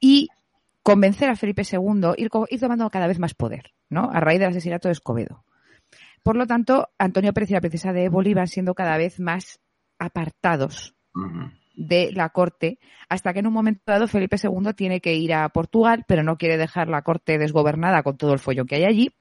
[0.00, 0.28] y
[0.82, 4.10] convencer a Felipe II, ir, ir tomando cada vez más poder, ¿no?
[4.10, 5.44] A raíz del asesinato de Escobedo.
[6.22, 9.60] Por lo tanto, Antonio Pérez y la princesa de Éboli van siendo cada vez más
[9.98, 10.94] apartados
[11.76, 15.48] de la corte, hasta que en un momento dado Felipe II tiene que ir a
[15.50, 19.12] Portugal, pero no quiere dejar la corte desgobernada con todo el follón que hay allí,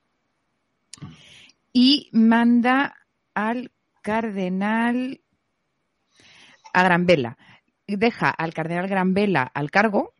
[1.72, 2.96] y manda
[3.34, 5.22] al cardenal
[6.74, 7.38] a Gran Vela.
[7.88, 10.13] Deja al cardenal Gran Vela al cargo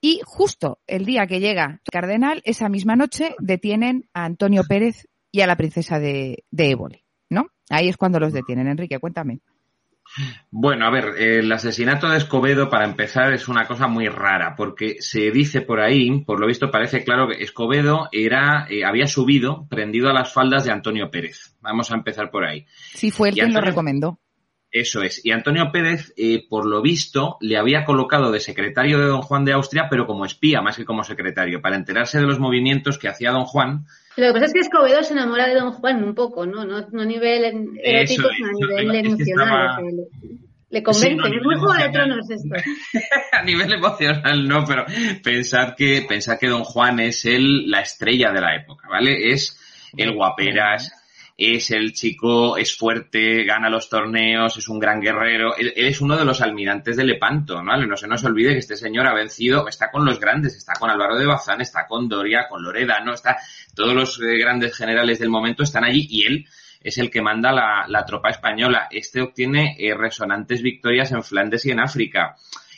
[0.00, 5.08] y justo el día que llega el cardenal, esa misma noche detienen a Antonio Pérez
[5.32, 7.46] y a la princesa de, de Éboli, ¿no?
[7.70, 8.68] Ahí es cuando los detienen.
[8.68, 9.40] Enrique, cuéntame.
[10.50, 14.96] Bueno, a ver, el asesinato de Escobedo, para empezar, es una cosa muy rara, porque
[15.00, 19.66] se dice por ahí, por lo visto parece claro que Escobedo era, eh, había subido
[19.68, 21.56] prendido a las faldas de Antonio Pérez.
[21.60, 22.66] Vamos a empezar por ahí.
[22.94, 24.20] Sí, fue el que lo recomendó.
[24.70, 25.24] Eso es.
[25.24, 29.44] Y Antonio Pérez, eh, por lo visto, le había colocado de secretario de don Juan
[29.44, 33.06] de Austria, pero como espía más que como secretario, para enterarse de los movimientos que
[33.06, 36.14] hacía don Juan lo que pasa es que Escobedo se enamora de Don Juan un
[36.14, 36.64] poco, ¿no?
[36.64, 37.44] No, no a nivel
[37.82, 39.84] erótico, sino a nivel emocional.
[40.70, 42.54] le, convence, es muy juego de tronos esto.
[43.32, 44.84] a nivel emocional no, pero
[45.22, 49.32] pensar que, pensar que Don Juan es el, la estrella de la época, ¿vale?
[49.32, 49.58] Es
[49.96, 50.92] el guaperas,
[51.36, 55.56] es el chico, es fuerte, gana los torneos, es un gran guerrero.
[55.56, 57.76] Él, es uno de los almirantes de Lepanto, ¿no?
[57.76, 60.90] No se nos olvide que este señor ha vencido, está con los grandes, está con
[60.90, 63.36] Álvaro de Bazán, está con Doria, con Loredano, está,
[63.74, 66.46] todos los eh, grandes generales del momento están allí y él
[66.80, 68.86] es el que manda la, la tropa española.
[68.90, 72.36] Este obtiene eh, resonantes victorias en Flandes y en África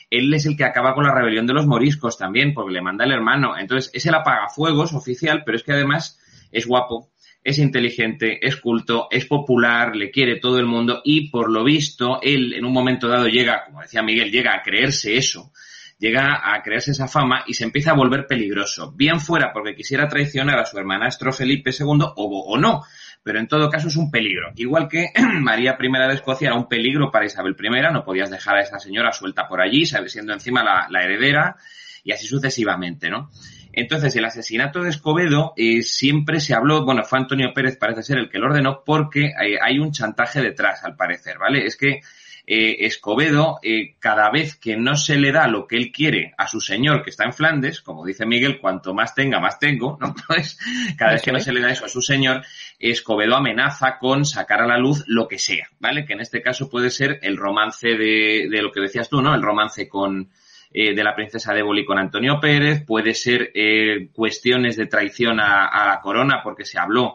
[0.09, 3.05] él es el que acaba con la rebelión de los moriscos también, porque le manda
[3.05, 3.59] el hermano.
[3.59, 6.21] Entonces, es el apagafuegos oficial, pero es que además
[6.53, 7.09] es guapo,
[7.47, 12.19] es inteligente, es culto, es popular, le quiere todo el mundo y por lo visto
[12.21, 15.53] él en un momento dado llega, como decía Miguel, llega a creerse eso,
[15.97, 20.09] llega a creerse esa fama y se empieza a volver peligroso, bien fuera porque quisiera
[20.09, 22.83] traicionar a su hermanastro Felipe II o, o no,
[23.23, 24.51] pero en todo caso es un peligro.
[24.57, 28.57] Igual que María I de Escocia era un peligro para Isabel I, no podías dejar
[28.57, 31.57] a esa señora suelta por allí, siendo encima la, la heredera
[32.03, 33.31] y así sucesivamente, ¿no?
[33.77, 38.17] Entonces, el asesinato de Escobedo eh, siempre se habló, bueno, fue Antonio Pérez, parece ser
[38.17, 41.67] el que lo ordenó, porque eh, hay un chantaje detrás, al parecer, ¿vale?
[41.67, 42.01] Es que
[42.47, 43.61] eh, Escobedo,
[43.99, 47.11] cada vez que no se le da lo que él quiere a su señor que
[47.11, 50.15] está en Flandes, como dice Miguel, cuanto más tenga, más tengo, ¿no?
[50.27, 50.59] Pues
[50.97, 52.47] cada vez que no se le da eso a su señor,
[52.79, 56.07] Escobedo amenaza con sacar a la luz lo que sea, ¿vale?
[56.07, 59.35] Que en este caso puede ser el romance de, de lo que decías tú, ¿no?
[59.35, 60.31] El romance con,
[60.73, 65.41] eh, de la princesa de Boli con Antonio Pérez, puede ser eh, cuestiones de traición
[65.41, 67.15] a, la corona porque se habló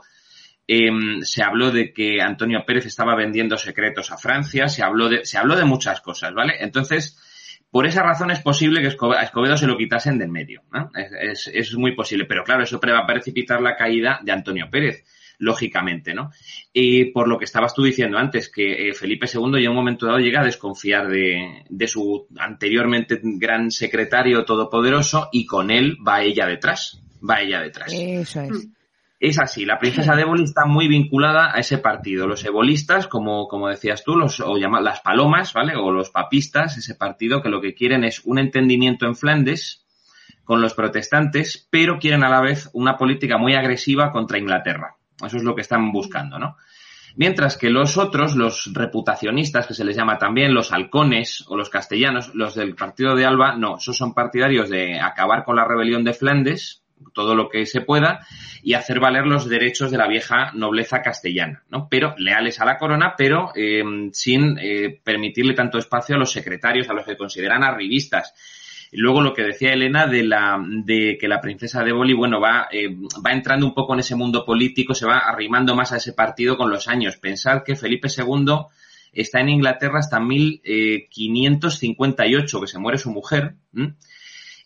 [0.67, 5.25] em, se habló de que Antonio Pérez estaba vendiendo secretos a Francia, se habló de,
[5.25, 6.55] se habló de muchas cosas, ¿vale?
[6.59, 7.17] Entonces,
[7.69, 10.91] por esa razón es posible que a Escobedo se lo quitasen del medio, ¿no?
[10.93, 15.05] es, es, muy posible, pero claro, eso va a precipitar la caída de Antonio Pérez
[15.41, 16.31] lógicamente, ¿no?
[16.71, 19.75] Y por lo que estabas tú diciendo antes, que eh, Felipe II ya en un
[19.75, 25.97] momento dado llega a desconfiar de, de su anteriormente gran secretario todopoderoso y con él
[26.07, 27.91] va ella detrás, va ella detrás.
[27.91, 28.67] Eso es.
[29.19, 32.25] Es así, la princesa de Éboli está muy vinculada a ese partido.
[32.25, 35.75] Los ebolistas, como, como decías tú, los, o llaman las palomas, ¿vale?
[35.75, 39.85] O los papistas, ese partido que lo que quieren es un entendimiento en Flandes
[40.43, 44.97] con los protestantes, pero quieren a la vez una política muy agresiva contra Inglaterra.
[45.25, 46.57] Eso es lo que están buscando, ¿no?
[47.15, 51.69] Mientras que los otros, los reputacionistas, que se les llama también, los halcones o los
[51.69, 56.03] castellanos, los del partido de Alba, no, esos son partidarios de acabar con la rebelión
[56.03, 56.81] de Flandes,
[57.13, 58.25] todo lo que se pueda
[58.63, 61.87] y hacer valer los derechos de la vieja nobleza castellana, ¿no?
[61.89, 66.89] Pero leales a la corona, pero eh, sin eh, permitirle tanto espacio a los secretarios,
[66.89, 68.33] a los que consideran arribistas.
[68.91, 72.41] Y luego lo que decía Elena de la de que la princesa de Boli, bueno,
[72.41, 72.89] va, eh,
[73.25, 76.57] va entrando un poco en ese mundo político, se va arrimando más a ese partido
[76.57, 77.15] con los años.
[77.15, 78.65] Pensar que Felipe II
[79.13, 83.55] está en Inglaterra hasta 1558, que se muere su mujer.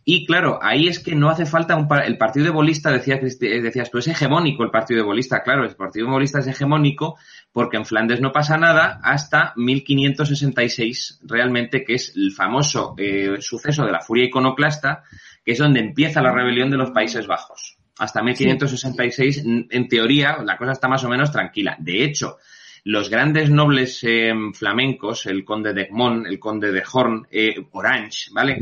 [0.07, 3.61] Y claro, ahí es que no hace falta un el partido de bolista, decía, eh,
[3.61, 5.41] decías tú, es hegemónico el partido de bolista.
[5.41, 7.17] Claro, el partido de bolista es hegemónico
[7.51, 13.83] porque en Flandes no pasa nada hasta 1566, realmente, que es el famoso eh, suceso
[13.83, 15.03] de la furia iconoclasta,
[15.43, 17.77] que es donde empieza la rebelión de los Países Bajos.
[17.97, 21.77] Hasta 1566, en teoría, la cosa está más o menos tranquila.
[21.79, 22.37] De hecho,
[22.85, 28.29] los grandes nobles eh, flamencos, el conde de Egmont, el conde de Horn, eh, Orange,
[28.31, 28.59] ¿vale?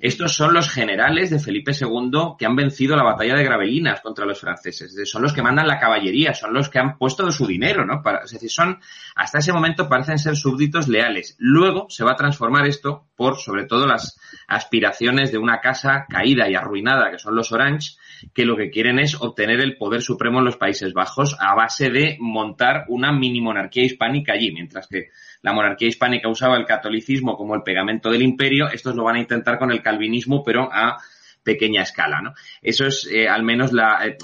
[0.00, 4.24] Estos son los generales de Felipe II que han vencido la batalla de Gravelinas contra
[4.24, 4.94] los franceses.
[5.04, 8.02] Son los que mandan la caballería, son los que han puesto su dinero, ¿no?
[8.02, 8.78] Para, es decir, son,
[9.14, 11.36] hasta ese momento parecen ser súbditos leales.
[11.38, 16.48] Luego se va a transformar esto por, sobre todo, las aspiraciones de una casa caída
[16.48, 17.96] y arruinada, que son los Orange,
[18.34, 21.90] que lo que quieren es obtener el poder supremo en los Países Bajos a base
[21.90, 25.10] de montar una mini monarquía hispánica allí, mientras que
[25.42, 29.20] la monarquía hispánica usaba el catolicismo como el pegamento del imperio, estos lo van a
[29.20, 30.98] intentar con el calvinismo, pero a
[31.42, 32.34] pequeña escala, ¿no?
[32.60, 34.18] Eso es eh, al menos la eh,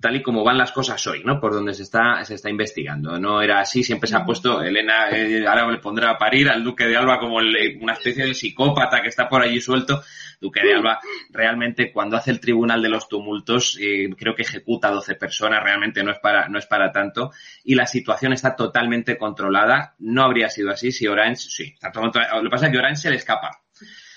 [0.00, 1.38] tal y como van las cosas hoy, ¿no?
[1.38, 3.18] Por donde se está se está investigando.
[3.18, 6.64] No era así, siempre se ha puesto Elena eh, ahora le pondrá a parir al
[6.64, 10.02] duque de Alba como una especie de psicópata que está por allí suelto.
[10.40, 10.98] Duque de Alba
[11.30, 13.78] realmente cuando hace el tribunal de los tumultos
[14.18, 17.30] creo que ejecuta a 12 personas, realmente no es para no es para tanto
[17.64, 19.94] y la situación está totalmente controlada.
[19.98, 23.02] No habría sido así si Orange sí, está todo Lo que pasa es que Orange
[23.02, 23.63] se le escapa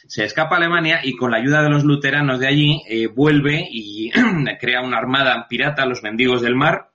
[0.07, 3.67] se escapa a Alemania y con la ayuda de los luteranos de allí eh, vuelve
[3.69, 4.11] y
[4.59, 6.91] crea una armada pirata, los mendigos del mar,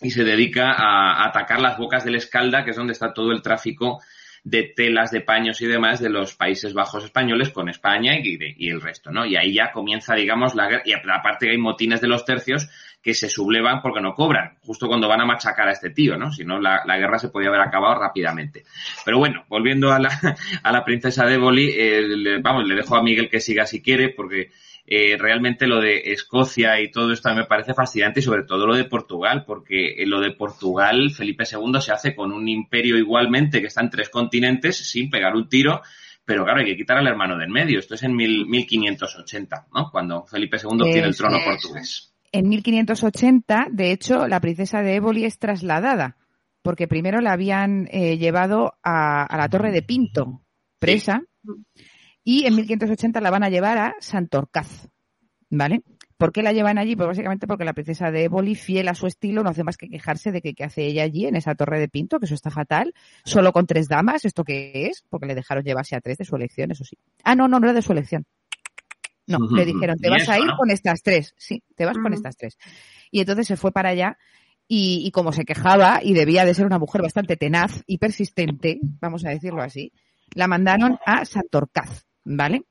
[0.00, 3.42] y se dedica a, atacar las bocas del Escalda, que es donde está todo el
[3.42, 4.00] tráfico
[4.42, 8.68] de telas, de paños y demás de los Países Bajos españoles con España y, y,
[8.68, 9.24] el resto, ¿no?
[9.24, 12.68] Y ahí ya comienza, digamos, la guerra, y aparte hay motines de los tercios
[13.04, 16.32] que se sublevan porque no cobran, justo cuando van a machacar a este tío, ¿no?
[16.32, 18.64] Si no, la, guerra se podía haber acabado rápidamente.
[19.04, 20.08] Pero bueno, volviendo a la,
[20.62, 24.08] a la princesa de Boli, eh, vamos, le dejo a Miguel que siga si quiere,
[24.08, 24.52] porque
[24.86, 28.74] eh, realmente lo de Escocia y todo esto me parece fascinante y sobre todo lo
[28.74, 33.66] de Portugal, porque lo de Portugal, Felipe II se hace con un imperio igualmente que
[33.66, 35.82] está en tres continentes sin pegar un tiro
[36.26, 37.78] pero claro, hay que quitar al hermano del medio.
[37.78, 39.90] Esto es en mil, 1580, ¿no?
[39.90, 45.24] Cuando Felipe II tiene el trono portugués en 1580, de hecho, la princesa de Éboli
[45.24, 46.16] es trasladada,
[46.62, 50.42] porque primero la habían eh, llevado a, la Torre de Pinto,
[50.80, 51.22] presa,
[52.24, 54.88] y en 1580 la van a llevar a Santorcaz,
[55.48, 55.84] ¿vale?
[56.16, 56.96] ¿Por qué la llevan allí?
[56.96, 59.88] Pues básicamente porque la princesa de Éboli, fiel a su estilo, no hace más que
[59.88, 62.50] quejarse de que qué hace ella allí en esa torre de Pinto, que eso está
[62.50, 62.94] fatal,
[63.24, 65.04] solo con tres damas, ¿esto qué es?
[65.08, 66.98] Porque le dejaron llevarse a tres de su elección, eso sí.
[67.22, 68.26] Ah, no, no, no era de su elección.
[69.26, 71.34] No, le dijeron, te vas a ir con estas tres.
[71.36, 72.58] Sí, te vas con estas tres.
[73.10, 74.18] Y entonces se fue para allá
[74.68, 79.24] y, como se quejaba y debía de ser una mujer bastante tenaz y persistente, vamos
[79.24, 79.92] a decirlo así,
[80.34, 82.64] la mandaron a Santorcaz, ¿vale?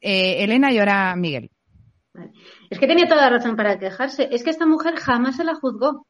[0.00, 1.50] Eh, Elena y ahora Miguel.
[2.70, 4.28] Es que tenía toda la razón para quejarse.
[4.30, 6.06] Es que esta mujer jamás se la juzgó.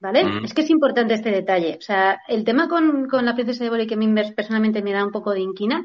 [0.00, 0.24] ¿Vale?
[0.24, 0.44] Mm.
[0.44, 1.76] Es que es importante este detalle.
[1.78, 4.92] O sea, el tema con, con la princesa de Boli que a mí personalmente me
[4.92, 5.84] da un poco de inquina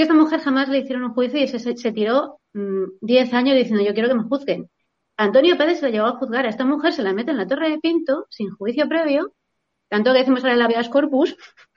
[0.00, 3.84] que esta mujer jamás le hicieron un juicio y se, tiró 10 mm, años diciendo
[3.84, 4.70] yo quiero que me juzguen.
[5.18, 6.46] Antonio Pérez se la llevó a juzgar.
[6.46, 9.34] A esta mujer se la mete en la torre de Pinto sin juicio previo,
[9.90, 11.36] tanto que decimos ahora en la habeas corpus,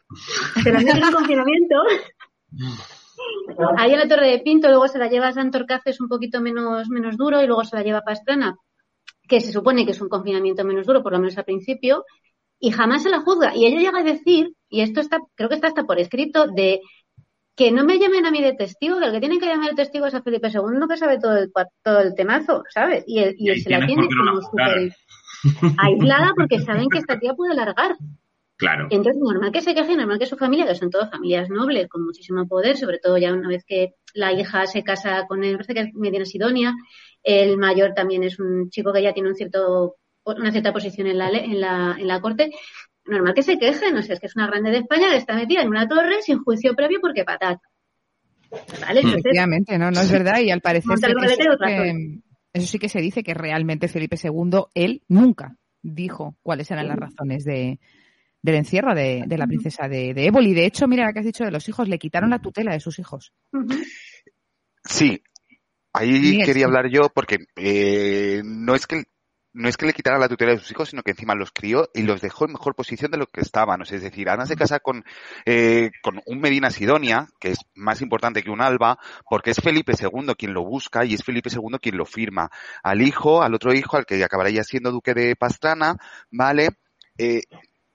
[0.64, 1.76] se la mete en confinamiento.
[3.78, 6.88] Ahí en la torre de Pinto, luego se la lleva a Santorcaces un poquito menos,
[6.88, 8.56] menos duro y luego se la lleva a Pastrana,
[9.28, 12.06] que se supone que es un confinamiento menos duro, por lo menos al principio,
[12.58, 13.54] y jamás se la juzga.
[13.54, 16.80] Y ella llega a decir, y esto está, creo que está hasta por escrito, de
[17.56, 19.76] que no me llamen a mí de testigo, que el que tiene que llamar de
[19.76, 21.52] testigo es a Felipe II, que sabe todo el,
[21.84, 23.04] todo el temazo, ¿sabes?
[23.06, 24.92] Y, y, se la tiene como súper
[25.78, 27.96] aislada porque saben que esta tía puede largar.
[28.56, 28.88] Claro.
[28.92, 32.06] Entonces, normal que se queje, normal que su familia, que son todas familias nobles, con
[32.06, 35.74] muchísimo poder, sobre todo ya una vez que la hija se casa con él, parece
[35.74, 36.74] que es Medina Sidonia,
[37.24, 41.18] el mayor también es un chico que ya tiene un cierto, una cierta posición en
[41.18, 42.52] la, en la, en la corte,
[43.06, 45.36] normal que se quejen, o sea, es que es una grande de España que está
[45.36, 47.62] metida en una torre sin juicio previo porque patata.
[48.82, 49.02] ¿Vale?
[49.02, 50.92] Efectivamente, no, no es verdad y al parecer
[52.54, 56.98] eso sí que se dice que realmente Felipe II, él nunca dijo cuáles eran las
[56.98, 57.80] razones de,
[58.44, 60.54] del encierro de, la princesa de, de Éboli.
[60.54, 62.80] De hecho, mira lo que has dicho de los hijos, le quitaron la tutela de
[62.80, 63.34] sus hijos.
[64.86, 65.24] Sí,
[65.94, 69.04] ahí quería hablar yo porque eh, no es que
[69.54, 71.90] no es que le quitara la tutela de sus hijos, sino que encima los crió
[71.94, 73.82] y los dejó en mejor posición de lo que estaban.
[73.82, 75.06] es decir, Ana se casa con,
[75.46, 78.98] eh, con un Medina Sidonia, que es más importante que un Alba,
[79.30, 82.50] porque es Felipe II quien lo busca y es Felipe II quien lo firma.
[82.82, 85.98] Al hijo, al otro hijo, al que acabará ya siendo duque de Pastrana,
[86.32, 86.70] ¿vale?
[87.18, 87.44] Eh,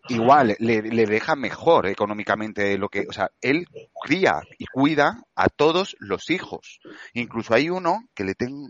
[0.09, 3.67] igual le, le, deja mejor económicamente lo que, o sea, él
[4.03, 6.81] cría y cuida a todos los hijos.
[7.15, 8.69] Incluso hay uno que le tengo,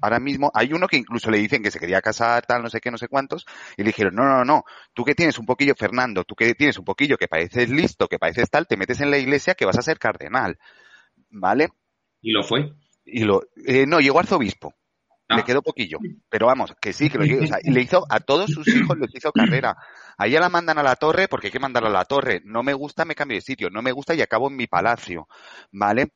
[0.00, 2.80] ahora mismo hay uno que incluso le dicen que se quería casar, tal, no sé
[2.80, 4.64] qué, no sé cuántos, y le dijeron, no, no, no,
[4.94, 8.18] tú que tienes un poquillo, Fernando, tú que tienes un poquillo que pareces listo, que
[8.18, 10.58] pareces tal, te metes en la iglesia que vas a ser cardenal,
[11.30, 11.68] ¿vale?
[12.20, 12.72] ¿Y lo fue?
[13.04, 14.74] Y lo, eh, no, llegó arzobispo.
[15.28, 15.44] Le ah.
[15.44, 15.98] quedó poquillo.
[16.28, 18.98] Pero vamos, que sí, que lo o sea, y le hizo, a todos sus hijos
[18.98, 19.76] les hizo carrera.
[20.18, 22.42] A ella la mandan a la torre porque hay que mandarla a la torre.
[22.44, 23.70] No me gusta, me cambio de sitio.
[23.70, 25.28] No me gusta y acabo en mi palacio.
[25.70, 26.14] ¿Vale?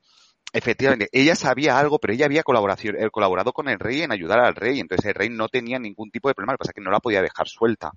[0.55, 4.39] Efectivamente, ella sabía algo, pero ella había colaboración, eh, colaborado con el rey en ayudar
[4.39, 6.75] al rey, entonces el rey no tenía ningún tipo de problema, lo que pasa es
[6.77, 7.91] que no la podía dejar suelta.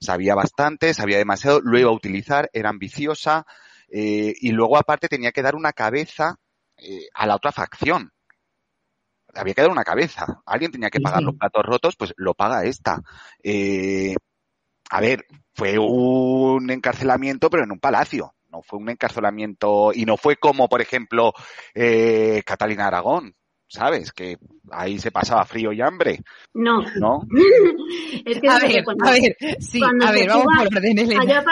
[0.00, 3.46] Sabía bastante, sabía demasiado, lo iba a utilizar, era ambiciosa,
[3.88, 6.34] eh, y luego aparte tenía que dar una cabeza
[6.78, 8.10] eh, a la otra facción.
[9.32, 10.42] Había que dar una cabeza.
[10.46, 13.02] Alguien tenía que pagar los platos rotos, pues lo paga esta.
[14.90, 20.16] a ver, fue un encarcelamiento, pero en un palacio no fue un encarcelamiento y no
[20.16, 21.32] fue como, por ejemplo,
[21.74, 23.34] eh, Catalina Aragón,
[23.66, 24.12] ¿sabes?
[24.12, 24.38] Que
[24.70, 26.20] ahí se pasaba frío y hambre.
[26.52, 26.82] No.
[27.00, 27.22] ¿No?
[28.24, 31.44] es que a, ver, a ver, sí, a ver, vamos por orden, Elena.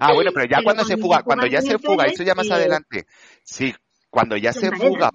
[0.00, 3.06] Ah, bueno, pero ya cuando, se fuga, cuando ya se fuga, eso ya más adelante.
[3.44, 3.72] Sí,
[4.10, 5.10] cuando ya se fuga,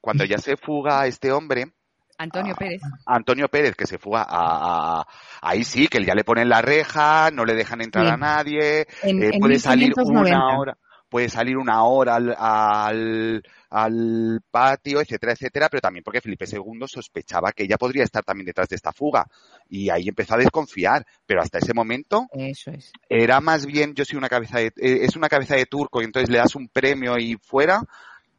[0.00, 1.72] cuando ya se fuga este hombre,
[2.18, 2.82] Antonio Pérez.
[3.06, 5.04] Antonio Pérez, que se fuga a,
[5.40, 9.30] Ahí sí, que ya le ponen la reja, no le dejan entrar a nadie, eh,
[9.40, 10.76] puede salir una hora
[11.12, 17.52] puede salir una hora al, al, patio, etcétera, etcétera, pero también porque Felipe II sospechaba
[17.52, 19.26] que ella podría estar también detrás de esta fuga
[19.68, 22.92] y ahí empezó a desconfiar, pero hasta ese momento Eso es.
[23.10, 26.06] era más bien yo soy una cabeza de, eh, es una cabeza de turco y
[26.06, 27.82] entonces le das un premio y fuera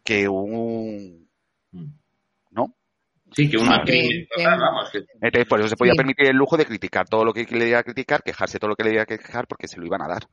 [0.04, 1.30] que un,
[1.74, 1.94] mm.
[2.50, 2.74] ¿no?
[3.36, 4.92] Sí, que una crimen vamos.
[4.94, 7.80] Entonces, por eso se podía permitir el lujo de criticar todo lo que le diera
[7.80, 10.08] a criticar, quejarse todo lo que le diera a quejar, porque se lo iban a
[10.08, 10.24] dar.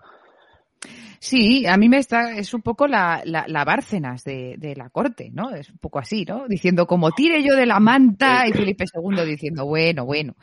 [1.18, 5.30] Sí, a mí me está, es un poco la, la, Bárcenas de, de, la corte,
[5.30, 5.51] ¿no?
[5.51, 6.46] Es un poco así, ¿no?
[6.48, 10.34] Diciendo, como tire yo de la manta, y Felipe II diciendo, bueno, bueno,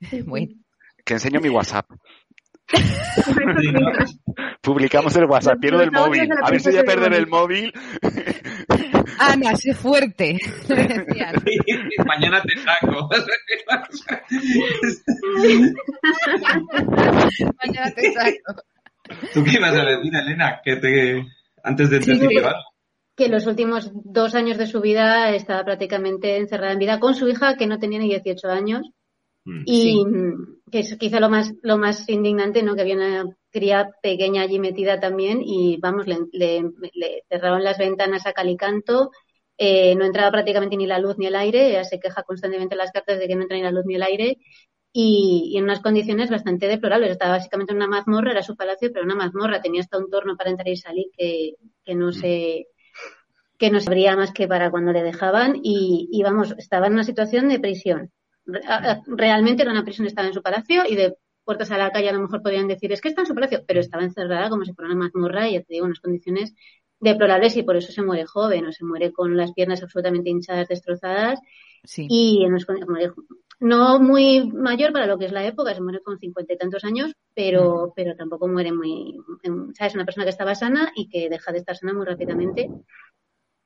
[0.26, 0.54] bueno.
[1.04, 1.86] Que enseño mi WhatsApp.
[4.62, 6.28] Publicamos el WhatsApp, pierdo del móvil.
[6.42, 7.72] A ver si voy a perder el móvil.
[9.22, 10.38] Ana, sé fuerte.
[12.06, 13.08] mañana te saco.
[17.62, 18.62] mañana te saco.
[19.34, 20.60] ¿Tú qué ibas a decir, Elena?
[20.64, 21.26] Que te...
[21.62, 22.18] Antes de sí,
[23.14, 27.28] que los últimos dos años de su vida estaba prácticamente encerrada en vida con su
[27.28, 28.90] hija, que no tenía ni 18 años.
[29.44, 29.62] Mm.
[29.64, 30.04] y
[30.70, 32.74] que es quizá lo más, lo más indignante, ¿no?
[32.74, 38.26] Que había una cría pequeña allí metida también y, vamos, le, le, cerraron las ventanas
[38.26, 39.10] a calicanto,
[39.56, 42.78] eh, no entraba prácticamente ni la luz ni el aire, ella se queja constantemente en
[42.78, 44.38] las cartas de que no entra ni la luz ni el aire
[44.92, 47.12] y, en unas condiciones bastante deplorables.
[47.12, 50.36] Estaba básicamente en una mazmorra, era su palacio, pero una mazmorra, tenía hasta un torno
[50.36, 52.66] para entrar y salir que, que no se
[53.58, 56.94] que no se abría más que para cuando le dejaban y, y vamos, estaba en
[56.94, 58.10] una situación de prisión
[59.06, 62.12] realmente era una prisión, estaba en su palacio y de puertas a la calle a
[62.12, 64.72] lo mejor podían decir es que está en su palacio, pero estaba encerrada como si
[64.72, 66.54] fuera una mazmorra y ya te digo, unas condiciones
[67.00, 70.68] deplorables y por eso se muere joven o se muere con las piernas absolutamente hinchadas,
[70.68, 71.40] destrozadas
[71.96, 72.44] y
[73.60, 76.84] no muy mayor para lo que es la época, se muere con cincuenta y tantos
[76.84, 79.18] años, pero, pero tampoco muere muy,
[79.74, 79.94] ¿sabes?
[79.94, 82.70] Una persona que estaba sana y que deja de estar sana muy rápidamente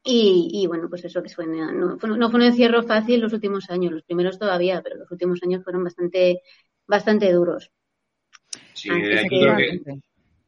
[0.04, 3.70] y, y, bueno, pues eso que fue, no, no, fue un encierro fácil los últimos
[3.70, 6.42] años, los primeros todavía, pero los últimos años fueron bastante,
[6.86, 7.70] bastante duros.
[8.74, 9.80] Sí, yo creo que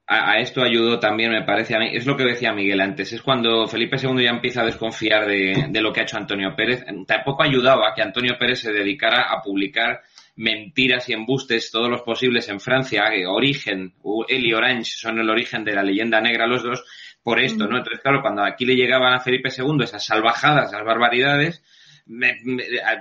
[0.09, 3.23] a, esto ayudó también, me parece a mí, es lo que decía Miguel antes, es
[3.23, 6.85] cuando Felipe II ya empieza a desconfiar de, de lo que ha hecho Antonio Pérez.
[7.07, 10.03] Tampoco ayudaba que Antonio Pérez se dedicara a publicar
[10.37, 13.05] mentiras y embustes todos los posibles en Francia.
[13.29, 13.95] Origen,
[14.29, 16.85] él y Orange son el origen de la leyenda negra los dos,
[17.27, 17.79] por esto, ¿no?
[17.79, 21.61] Entonces, claro, cuando aquí le llegaban a Felipe II esas salvajadas, esas barbaridades,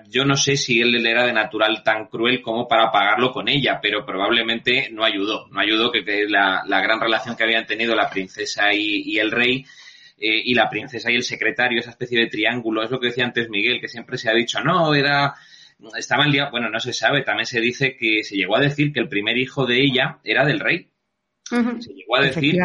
[0.09, 3.77] yo no sé si él era de natural tan cruel como para pagarlo con ella,
[3.79, 5.47] pero probablemente no ayudó.
[5.51, 9.63] No ayudó que, la, gran relación que habían tenido la princesa y, el rey
[10.17, 13.25] eh, y la princesa y el secretario, esa especie de triángulo, es lo que decía
[13.25, 15.35] antes Miguel, que siempre se ha dicho, no, era,
[15.95, 18.91] estaba el día, bueno, no se sabe, también se dice que se llegó a decir
[18.91, 20.89] que el primer hijo de ella era del rey.
[21.47, 22.57] Se llegó a decir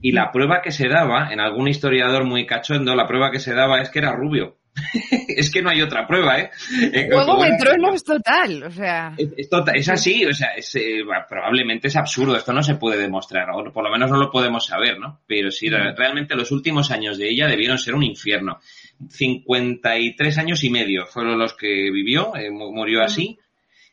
[0.00, 3.54] y la prueba que se daba, en algún historiador muy cachondo, la prueba que se
[3.54, 4.56] daba es que era rubio.
[5.28, 6.50] es que no hay otra prueba, ¿eh?
[7.10, 9.14] Juego de tronos total, o sea.
[9.16, 13.84] Es, así, o sea, eh, probablemente es absurdo, esto no se puede demostrar, o por
[13.84, 15.20] lo menos no lo podemos saber, ¿no?
[15.26, 18.60] Pero sí, realmente los últimos años de ella debieron ser un infierno.
[19.08, 23.38] 53 años y medio fueron los que vivió, eh, murió así.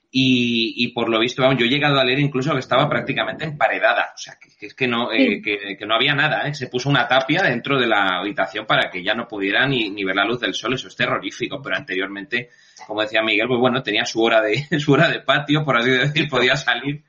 [0.09, 4.17] Y, por lo visto, yo he llegado a leer incluso que estaba prácticamente emparedada, o
[4.17, 6.53] sea, que, es que no, eh, que, no había nada, ¿eh?
[6.53, 10.05] se puso una tapia dentro de la habitación para que ya no pudiera ni, ni
[10.05, 12.49] ver la luz del sol, eso es terrorífico, pero anteriormente,
[12.87, 15.89] como decía Miguel, pues bueno, tenía su hora de, su hora de patio, por así
[15.89, 17.03] decir, podía salir.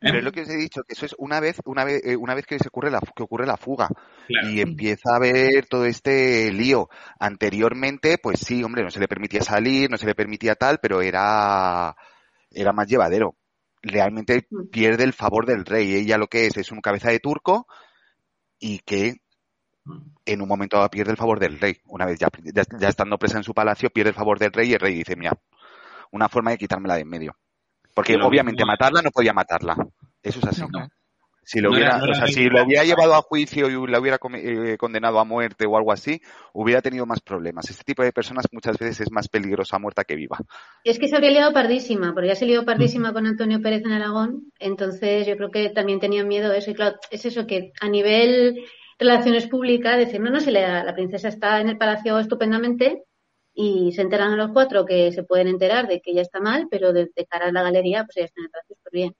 [0.00, 2.16] Pero es lo que os he dicho, que eso es una vez, una vez, eh,
[2.16, 3.88] una vez que se ocurre la, que ocurre la fuga
[4.28, 6.88] y empieza a haber todo este lío.
[7.18, 11.02] Anteriormente, pues sí, hombre, no se le permitía salir, no se le permitía tal, pero
[11.02, 11.96] era
[12.50, 13.36] era más llevadero.
[13.82, 14.68] Realmente mm.
[14.70, 15.94] pierde el favor del rey.
[15.94, 17.66] Ella lo que es es un cabeza de turco
[18.58, 19.16] y que
[19.84, 19.98] mm.
[20.26, 21.78] en un momento pierde el favor del rey.
[21.86, 24.74] Una vez ya, ya, estando presa en su palacio, pierde el favor del rey y
[24.74, 25.32] el rey dice, mira,
[26.10, 27.36] una forma de quitármela de en medio.
[27.94, 29.76] Porque obviamente matarla no podía matarla.
[30.22, 30.62] Eso es así.
[30.62, 30.88] ¿no?
[31.50, 34.76] Si lo hubiera, o sea, si lo hubiera llevado a juicio y la hubiera eh,
[34.76, 36.20] condenado a muerte o algo así,
[36.52, 37.70] hubiera tenido más problemas.
[37.70, 40.36] Este tipo de personas muchas veces es más peligrosa muerta que viva.
[40.84, 43.92] Es que se habría liado pardísima, porque ya se lió pardísima con Antonio Pérez en
[43.92, 46.70] Aragón, entonces yo creo que también tenían miedo eso.
[46.70, 48.66] Y claro, es eso que a nivel
[48.98, 53.04] relaciones públicas, decir, no, no, si la, la princesa está en el palacio estupendamente,
[53.54, 56.68] y se enteran a los cuatro que se pueden enterar de que ella está mal,
[56.70, 59.14] pero de, cara a la galería, pues ella está en el palacio súper bien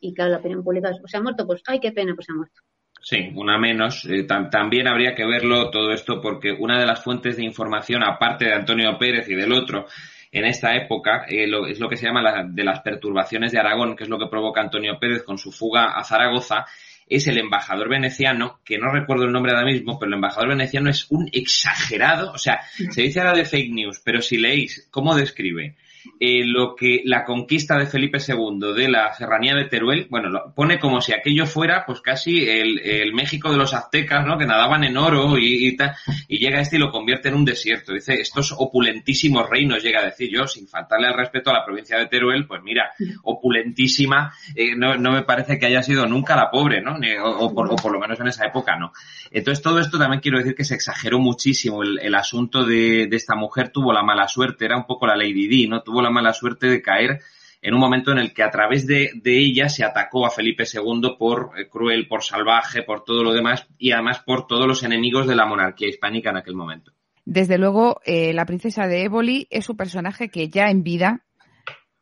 [0.00, 2.32] y claro, la opinión pública pues se ha muerto, pues ay, qué pena, pues se
[2.32, 2.60] ha muerto.
[3.02, 4.04] Sí, una menos.
[4.04, 8.44] Eh, también habría que verlo todo esto porque una de las fuentes de información, aparte
[8.46, 9.86] de Antonio Pérez y del otro,
[10.32, 14.04] en esta época eh, es lo que se llama de las perturbaciones de Aragón, que
[14.04, 16.66] es lo que provoca Antonio Pérez con su fuga a Zaragoza,
[17.06, 20.90] es el embajador veneciano, que no recuerdo el nombre ahora mismo, pero el embajador veneciano
[20.90, 25.16] es un exagerado, o sea, se dice ahora de fake news, pero si leéis cómo
[25.16, 25.74] describe
[26.18, 30.54] eh, lo que la conquista de Felipe II de la serranía de Teruel, bueno, lo
[30.54, 34.38] pone como si aquello fuera pues casi el, México de los aztecas, ¿no?
[34.38, 35.94] Que nadaban en oro y, y, tal,
[36.28, 37.92] y llega este y lo convierte en un desierto.
[37.92, 41.98] Dice, estos opulentísimos reinos, llega a decir yo, sin faltarle al respeto a la provincia
[41.98, 42.90] de Teruel, pues mira,
[43.22, 46.96] opulentísima, eh, no, no, me parece que haya sido nunca la pobre, ¿no?
[47.24, 48.92] o, por, o, por, lo menos en esa época, ¿no?
[49.30, 51.82] Entonces todo esto también quiero decir que se exageró muchísimo.
[51.82, 55.16] El, el asunto de, de esta mujer tuvo la mala suerte, era un poco la
[55.16, 55.82] Lady Di, ¿no?
[55.90, 57.20] Tuvo la mala suerte de caer
[57.62, 61.16] en un momento en el que a través de, ella se atacó a Felipe II
[61.18, 65.26] por eh, cruel, por salvaje, por todo lo demás y además por todos los enemigos
[65.26, 66.92] de la monarquía hispánica en aquel momento.
[67.24, 71.26] Desde luego, eh, la princesa de Éboli es un personaje que ya en vida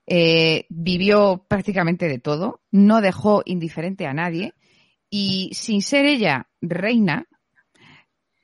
[0.06, 4.54] eh, vivió prácticamente de todo, no dejó indiferente a nadie
[5.10, 7.26] y sin ser ella reina,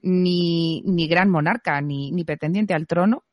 [0.03, 3.25] ni, ni gran monarca, ni, ni pretendiente al trono,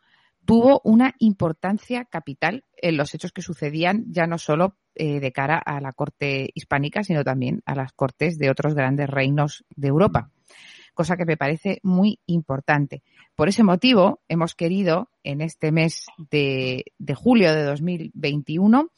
[0.52, 5.58] tuvo una importancia capital en los hechos que sucedían ya no solo eh, de cara
[5.58, 10.30] a la corte hispánica, sino también a las cortes de otros grandes reinos de Europa,
[10.94, 13.02] cosa que me parece muy importante.
[13.34, 18.92] Por ese motivo, hemos querido en este mes de, de julio de 2021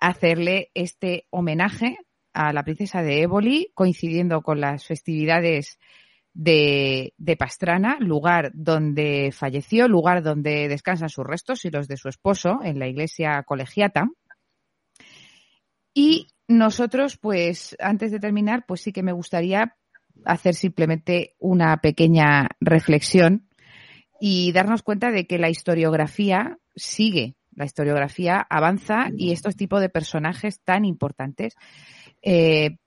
[0.00, 1.98] hacerle este homenaje
[2.32, 5.78] a la princesa de Éboli, coincidiendo con las festividades
[6.38, 12.60] de, Pastrana, lugar donde falleció, lugar donde descansan sus restos y los de su esposo
[12.62, 14.08] en la iglesia colegiata.
[15.92, 19.76] Y nosotros, pues, antes de terminar, pues sí que me gustaría
[20.24, 23.48] hacer simplemente una pequeña reflexión
[24.20, 29.88] y darnos cuenta de que la historiografía sigue, la historiografía avanza y estos tipos de
[29.88, 31.54] personajes tan importantes
[32.22, 32.78] eh,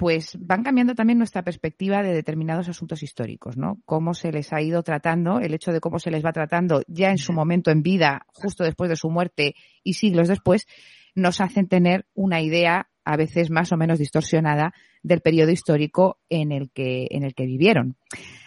[0.00, 3.82] pues van cambiando también nuestra perspectiva de determinados asuntos históricos, ¿no?
[3.84, 7.10] Cómo se les ha ido tratando, el hecho de cómo se les va tratando ya
[7.10, 10.66] en su momento en vida, justo después de su muerte y siglos después,
[11.14, 14.72] nos hacen tener una idea a veces más o menos distorsionada
[15.02, 17.98] del periodo histórico en el que, en el que vivieron.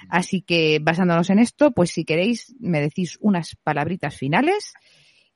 [0.10, 4.74] Así que basándonos en esto, pues si queréis me decís unas palabritas finales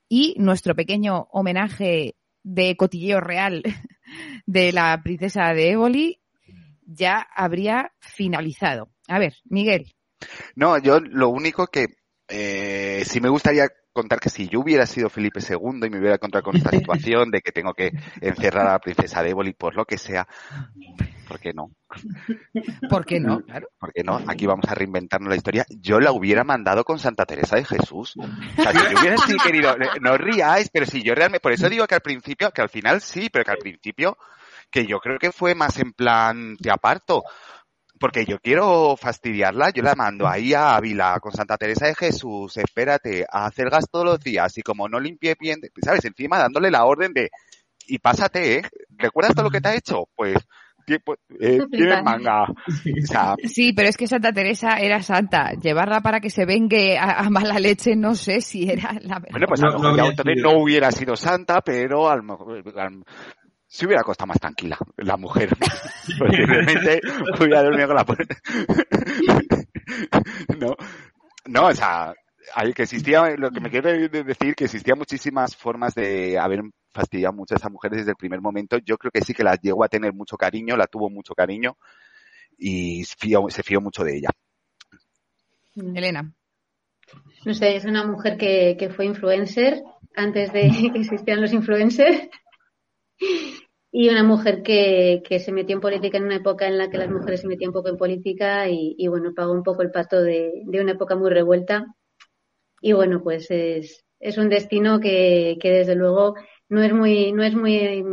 [0.10, 2.16] y nuestro pequeño homenaje
[2.48, 3.62] de cotilleo real
[4.46, 6.22] de la princesa de Éboli
[6.86, 8.90] ya habría finalizado.
[9.08, 9.94] A ver, Miguel.
[10.56, 11.88] No, yo lo único que
[12.30, 13.68] eh, sí me gustaría
[13.98, 17.32] contar que si yo hubiera sido Felipe II y me hubiera encontrado con esta situación
[17.32, 17.92] de que tengo que
[18.22, 20.28] encerrar a la princesa de Éboli por lo que sea,
[21.28, 21.72] ¿por qué no?
[22.90, 23.42] ¿Por qué no?
[23.42, 23.68] Claro.
[23.80, 24.22] ¿Por qué no?
[24.28, 25.66] Aquí vamos a reinventarnos la historia.
[25.70, 28.16] Yo la hubiera mandado con Santa Teresa de Jesús.
[28.18, 31.88] O sea, si yo hubiera querido, no ríais, pero si yo realmente, por eso digo
[31.88, 34.16] que al principio, que al final sí, pero que al principio,
[34.70, 37.24] que yo creo que fue más en plan, te aparto
[38.00, 42.58] porque yo quiero fastidiarla, yo la mando ahí a Ávila con Santa Teresa de Jesús,
[42.58, 46.06] espérate, a hacer gas todos los días y como no limpie bien, ¿sabes?
[46.06, 47.30] Encima dándole la orden de,
[47.88, 48.62] y pásate, ¿eh?
[48.98, 50.08] ¿Recuerdas todo lo que te ha hecho?
[50.16, 50.38] Pues,
[50.88, 51.00] eh,
[51.72, 52.46] tiene manga.
[53.44, 55.52] sí, pero es que Santa Teresa era santa.
[55.54, 59.32] Llevarla para que se vengue a, mala leche, no sé si era la verdad.
[59.32, 62.64] Bueno, pues a lo mejor no, hubiera sido santa, pero a lo mejor,
[63.68, 65.50] si hubiera costado más tranquila la mujer.
[66.20, 67.02] Posiblemente
[67.40, 68.36] hubiera dormido con la puerta.
[70.58, 70.76] no,
[71.46, 72.14] no, o sea,
[72.56, 76.62] hay que existía, lo que me quiero decir, que existían muchísimas formas de haber
[76.92, 78.78] fastidiado mucho a esa mujer desde el primer momento.
[78.80, 81.78] Yo creo que sí que la llegó a tener mucho cariño, la tuvo mucho cariño
[82.58, 84.30] y se fió mucho de ella.
[85.76, 86.34] Elena.
[87.46, 89.84] No sé, es una mujer que, que fue influencer
[90.16, 92.30] antes de que existieran los influencers
[93.92, 96.98] y una mujer que, que, se metió en política en una época en la que
[96.98, 100.22] las mujeres se metían poco en política y, y bueno, pagó un poco el pato
[100.22, 101.86] de, de, una época muy revuelta.
[102.82, 106.36] Y bueno, pues es, es un destino que, que desde luego
[106.70, 108.04] no es muy, no es muy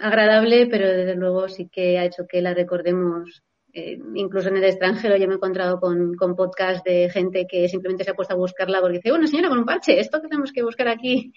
[0.00, 3.42] agradable, pero desde luego sí que ha hecho que la recordemos.
[3.72, 7.68] Eh, incluso en el extranjero yo me he encontrado con, con podcasts de gente que
[7.68, 10.28] simplemente se ha puesto a buscarla porque dice, bueno, señora, con un parche, esto que
[10.28, 11.32] tenemos que buscar aquí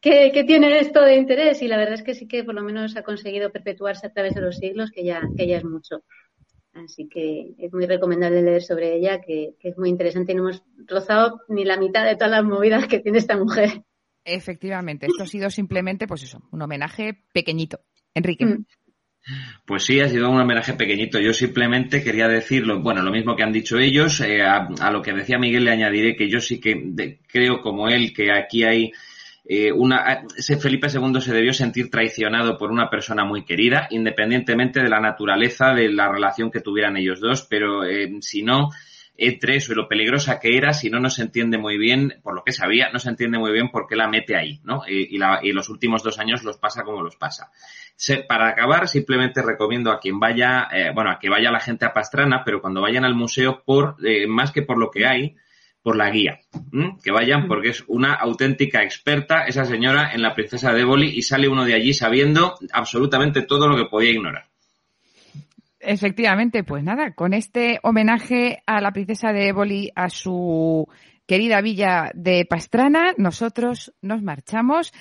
[0.00, 2.96] que, tiene esto de interés y la verdad es que sí que por lo menos
[2.96, 6.04] ha conseguido perpetuarse a través de los siglos, que ya, que ya es mucho.
[6.72, 10.62] Así que es muy recomendable leer sobre ella, que, es muy interesante y no hemos
[10.86, 13.82] rozado ni la mitad de todas las movidas que tiene esta mujer.
[14.24, 17.80] Efectivamente, esto ha sido simplemente, pues eso, un homenaje pequeñito.
[18.14, 18.44] Enrique.
[18.44, 18.64] Mm.
[19.66, 21.18] Pues sí, ha sido un homenaje pequeñito.
[21.18, 24.20] Yo simplemente quería decirlo, bueno, lo mismo que han dicho ellos.
[24.20, 28.14] Eh, a, lo que decía Miguel le añadiré que yo sí que creo como él
[28.14, 28.92] que aquí hay
[29.50, 30.26] eh, una,
[30.60, 35.72] Felipe II se debió sentir traicionado por una persona muy querida, independientemente de la naturaleza
[35.72, 38.68] de la relación que tuvieran ellos dos, pero eh, si no,
[39.16, 42.34] entre eso y lo peligrosa que era, si no, no se entiende muy bien, por
[42.34, 44.82] lo que sabía, no se entiende muy bien por qué la mete ahí, ¿no?
[44.86, 47.50] y, la, y, los últimos dos años los pasa como los pasa.
[48.28, 51.94] para acabar, simplemente recomiendo a quien vaya, eh, bueno, a que vaya la gente a
[51.94, 53.96] Pastrana, pero cuando vayan al museo, por
[54.28, 55.36] más que por lo que hay,
[55.82, 56.40] por la guía.
[57.02, 61.22] Que vayan porque es una auténtica experta esa señora en la princesa de Éboli y
[61.22, 64.46] sale uno de allí sabiendo absolutamente todo lo que podía ignorar.
[65.80, 70.88] Efectivamente, pues nada, con este homenaje a la princesa de Éboli, a su
[71.26, 74.92] querida villa de Pastrana, nosotros nos marchamos.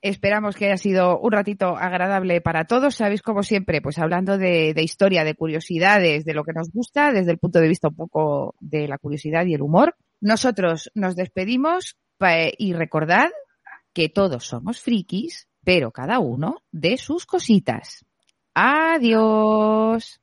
[0.00, 2.94] Esperamos que haya sido un ratito agradable para todos.
[2.94, 7.10] Sabéis, como siempre, pues hablando de, de, historia, de curiosidades, de lo que nos gusta,
[7.10, 9.96] desde el punto de vista un poco de la curiosidad y el humor.
[10.20, 11.96] Nosotros nos despedimos
[12.58, 13.30] y recordad
[13.92, 18.04] que todos somos frikis, pero cada uno de sus cositas.
[18.54, 20.20] Adiós.